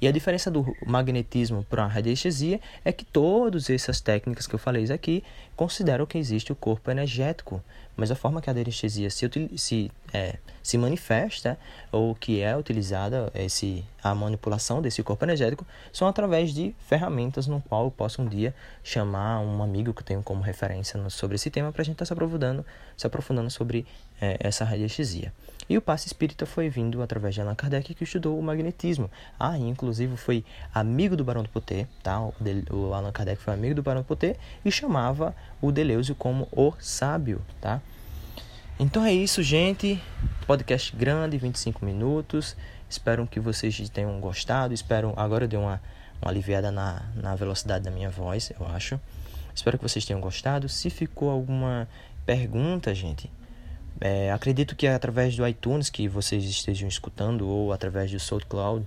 E 0.00 0.08
a 0.08 0.12
diferença 0.12 0.50
do 0.50 0.76
magnetismo 0.86 1.64
para 1.64 1.84
a 1.84 1.86
radiestesia 1.86 2.60
é 2.84 2.92
que 2.92 3.04
todas 3.04 3.70
essas 3.70 4.00
técnicas 4.00 4.46
que 4.46 4.54
eu 4.54 4.58
falei 4.58 4.90
aqui 4.92 5.22
consideram 5.54 6.06
que 6.06 6.18
existe 6.18 6.50
o 6.50 6.56
corpo 6.56 6.90
energético, 6.90 7.62
mas 7.96 8.10
a 8.10 8.16
forma 8.16 8.40
que 8.40 8.50
a 8.50 8.52
radiestesia 8.52 9.10
se, 9.10 9.30
se, 9.56 9.92
é, 10.12 10.36
se 10.62 10.78
manifesta 10.78 11.58
ou 11.90 12.14
que 12.14 12.40
é 12.40 12.56
utilizada 12.56 13.30
esse, 13.34 13.84
a 14.02 14.14
manipulação 14.14 14.82
desse 14.82 15.02
corpo 15.02 15.24
energético 15.24 15.66
são 15.92 16.08
através 16.08 16.52
de 16.52 16.74
ferramentas 16.88 17.46
no 17.46 17.60
qual 17.60 17.84
eu 17.84 17.90
posso 17.90 18.22
um 18.22 18.26
dia 18.26 18.54
chamar 18.82 19.40
um 19.40 19.62
amigo 19.62 19.92
que 19.92 20.00
eu 20.00 20.06
tenho 20.06 20.22
como 20.22 20.42
referência 20.42 20.98
sobre 21.10 21.36
esse 21.36 21.50
tema 21.50 21.70
para 21.70 21.82
a 21.82 21.84
gente 21.84 21.94
estar 21.94 22.04
tá 22.04 22.06
se 22.06 22.12
aprofundando, 22.12 22.66
se 22.96 23.06
aprofundando 23.06 23.50
sobre 23.50 23.86
é, 24.20 24.36
essa 24.40 24.64
radiestesia. 24.64 25.32
E 25.72 25.78
o 25.78 25.80
passe 25.80 26.06
espírita 26.06 26.44
foi 26.44 26.68
vindo 26.68 27.00
através 27.00 27.34
de 27.34 27.40
Allan 27.40 27.54
Kardec, 27.54 27.94
que 27.94 28.04
estudou 28.04 28.38
o 28.38 28.42
magnetismo. 28.42 29.10
Ah, 29.40 29.56
e 29.56 29.62
inclusive 29.62 30.18
foi 30.18 30.44
amigo 30.74 31.16
do 31.16 31.24
Barão 31.24 31.42
do 31.42 31.48
Poté, 31.48 31.88
tá? 32.02 32.20
O, 32.20 32.92
Allan 32.92 33.10
Kardec 33.10 33.40
foi 33.40 33.54
amigo 33.54 33.76
do 33.76 33.82
Barão 33.82 34.02
do 34.02 34.04
Poté 34.04 34.36
e 34.62 34.70
chamava 34.70 35.34
o 35.62 35.72
Deleuze 35.72 36.12
como 36.12 36.46
o 36.52 36.74
sábio, 36.78 37.40
tá? 37.58 37.80
Então 38.78 39.02
é 39.02 39.14
isso, 39.14 39.42
gente. 39.42 39.98
Podcast 40.46 40.94
grande, 40.94 41.38
25 41.38 41.82
minutos. 41.86 42.54
Espero 42.86 43.26
que 43.26 43.40
vocês 43.40 43.88
tenham 43.88 44.20
gostado. 44.20 44.74
Espero. 44.74 45.14
Agora 45.16 45.44
eu 45.44 45.48
dei 45.48 45.58
uma, 45.58 45.80
uma 46.20 46.30
aliviada 46.30 46.70
na, 46.70 47.02
na 47.14 47.34
velocidade 47.34 47.82
da 47.82 47.90
minha 47.90 48.10
voz, 48.10 48.52
eu 48.60 48.66
acho. 48.66 49.00
Espero 49.54 49.78
que 49.78 49.88
vocês 49.88 50.04
tenham 50.04 50.20
gostado. 50.20 50.68
Se 50.68 50.90
ficou 50.90 51.30
alguma 51.30 51.88
pergunta, 52.26 52.94
gente, 52.94 53.30
é, 54.00 54.32
acredito 54.32 54.74
que 54.74 54.86
através 54.86 55.36
do 55.36 55.46
iTunes 55.46 55.88
que 55.88 56.08
vocês 56.08 56.44
estejam 56.44 56.88
escutando 56.88 57.46
ou 57.46 57.72
através 57.72 58.10
do 58.10 58.18
SoundCloud 58.18 58.86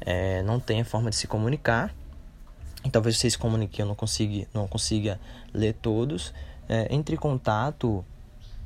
é, 0.00 0.42
não 0.42 0.60
tenha 0.60 0.84
forma 0.84 1.10
de 1.10 1.16
se 1.16 1.26
comunicar. 1.26 1.94
E 2.84 2.90
talvez 2.90 3.16
vocês 3.16 3.34
comuniquem, 3.34 3.82
eu 3.82 3.88
não 3.88 3.94
consiga, 3.94 4.46
não 4.52 4.68
consiga 4.68 5.18
ler 5.52 5.74
todos. 5.74 6.32
É, 6.68 6.86
entre 6.94 7.14
em 7.14 7.18
contato 7.18 8.04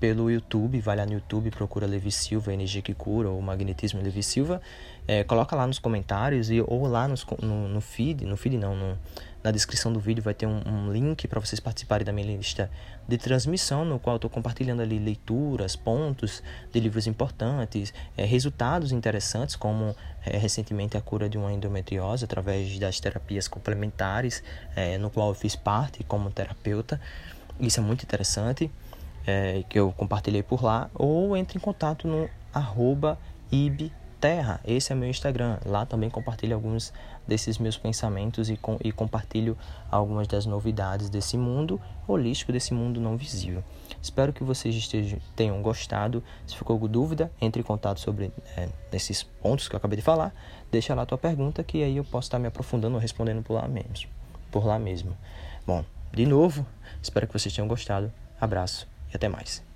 pelo 0.01 0.31
YouTube, 0.31 0.81
vai 0.81 0.97
lá 0.97 1.07
no 1.07 1.12
YouTube, 1.12 1.51
procura 1.51 1.87
Levi 1.87 2.11
Silva, 2.11 2.53
Energia 2.53 2.83
que 2.83 2.95
Cura 2.95 3.31
ou 3.31 3.41
Magnetismo 3.41 4.01
Levi 4.01 4.23
Silva, 4.23 4.61
é, 5.09 5.25
coloca 5.25 5.57
lá 5.57 5.66
nos 5.66 5.79
comentários 5.79 6.51
e, 6.51 6.61
ou 6.61 6.87
lá 6.87 7.09
nos, 7.09 7.27
no, 7.42 7.66
no 7.66 7.81
feed, 7.81 8.27
no 8.27 8.37
feed 8.37 8.59
não, 8.59 8.77
no, 8.77 8.99
na 9.42 9.51
descrição 9.51 9.90
do 9.90 9.99
vídeo 9.99 10.23
vai 10.23 10.35
ter 10.35 10.47
um, 10.47 10.61
um 10.66 10.92
link 10.92 11.27
para 11.27 11.40
vocês 11.40 11.59
participarem 11.59 12.05
da 12.05 12.12
minha 12.12 12.37
lista 12.37 12.71
de 13.09 13.16
transmissão, 13.16 13.87
no 13.87 13.99
qual 13.99 14.16
estou 14.16 14.29
compartilhando 14.29 14.83
ali 14.83 14.99
leituras, 14.99 15.75
pontos 15.75 16.42
de 16.71 16.79
livros 16.79 17.07
importantes, 17.07 17.94
é, 18.18 18.25
resultados 18.27 18.92
interessantes, 18.92 19.57
como 19.57 19.97
é, 20.27 20.37
recentemente 20.37 20.99
a 20.99 21.01
cura 21.01 21.27
de 21.27 21.38
uma 21.38 21.51
endometriose 21.51 22.27
através 22.27 22.79
das 22.79 23.01
terapias 23.01 23.49
complementares, 23.49 24.42
é, 24.77 24.99
no 24.99 25.09
qual 25.09 25.31
eu 25.31 25.35
fiz 25.35 25.57
parte 25.57 26.05
como 26.05 26.31
terapeuta. 26.31 27.01
Isso 27.59 27.81
é 27.81 27.83
muito 27.83 28.03
interessante 28.03 28.71
é, 29.27 29.64
que 29.71 29.79
eu 29.79 29.90
compartilhei 29.92 30.42
por 30.42 30.62
lá, 30.62 30.90
ou 30.94 31.35
entre 31.35 31.57
em 31.57 31.61
contato 31.61 32.07
no 32.07 32.29
arroba 32.53 33.18
ibterra, 34.18 34.61
esse 34.64 34.92
é 34.92 34.96
meu 34.96 35.09
Instagram, 35.09 35.59
lá 35.64 35.87
também 35.87 36.11
compartilho 36.11 36.54
alguns 36.54 36.92
desses 37.26 37.57
meus 37.57 37.78
pensamentos 37.78 38.50
e, 38.50 38.57
com, 38.57 38.76
e 38.83 38.90
compartilho 38.90 39.57
algumas 39.90 40.26
das 40.26 40.44
novidades 40.44 41.09
desse 41.09 41.38
mundo 41.38 41.81
holístico, 42.07 42.52
desse 42.52 42.74
mundo 42.74 43.00
não 43.00 43.16
visível. 43.16 43.62
Espero 44.02 44.33
que 44.33 44.42
vocês 44.42 44.74
estejam, 44.74 45.20
tenham 45.37 45.62
gostado. 45.62 46.22
Se 46.46 46.57
ficou 46.57 46.78
com 46.78 46.88
dúvida, 46.88 47.31
entre 47.40 47.61
em 47.61 47.64
contato 47.64 48.00
sobre 48.00 48.33
é, 48.57 48.68
esses 48.92 49.22
pontos 49.22 49.68
que 49.68 49.74
eu 49.74 49.78
acabei 49.78 49.96
de 49.96 50.02
falar. 50.02 50.35
Deixa 50.70 50.94
lá 50.94 51.02
a 51.02 51.07
tua 51.07 51.18
pergunta 51.18 51.62
que 51.62 51.83
aí 51.83 51.96
eu 51.96 52.04
posso 52.04 52.26
estar 52.26 52.38
me 52.38 52.48
aprofundando 52.48 52.94
ou 52.94 53.00
respondendo 53.00 53.42
por 53.42 53.54
lá 53.54 53.68
mesmo. 53.68 54.11
Por 54.50 54.66
lá 54.66 54.78
mesmo. 54.78 55.16
Bom, 55.66 55.85
de 56.12 56.26
novo, 56.26 56.66
espero 57.02 57.26
que 57.26 57.33
vocês 57.38 57.54
tenham 57.54 57.68
gostado. 57.68 58.12
Abraço 58.40 58.88
e 59.12 59.16
até 59.16 59.28
mais. 59.28 59.67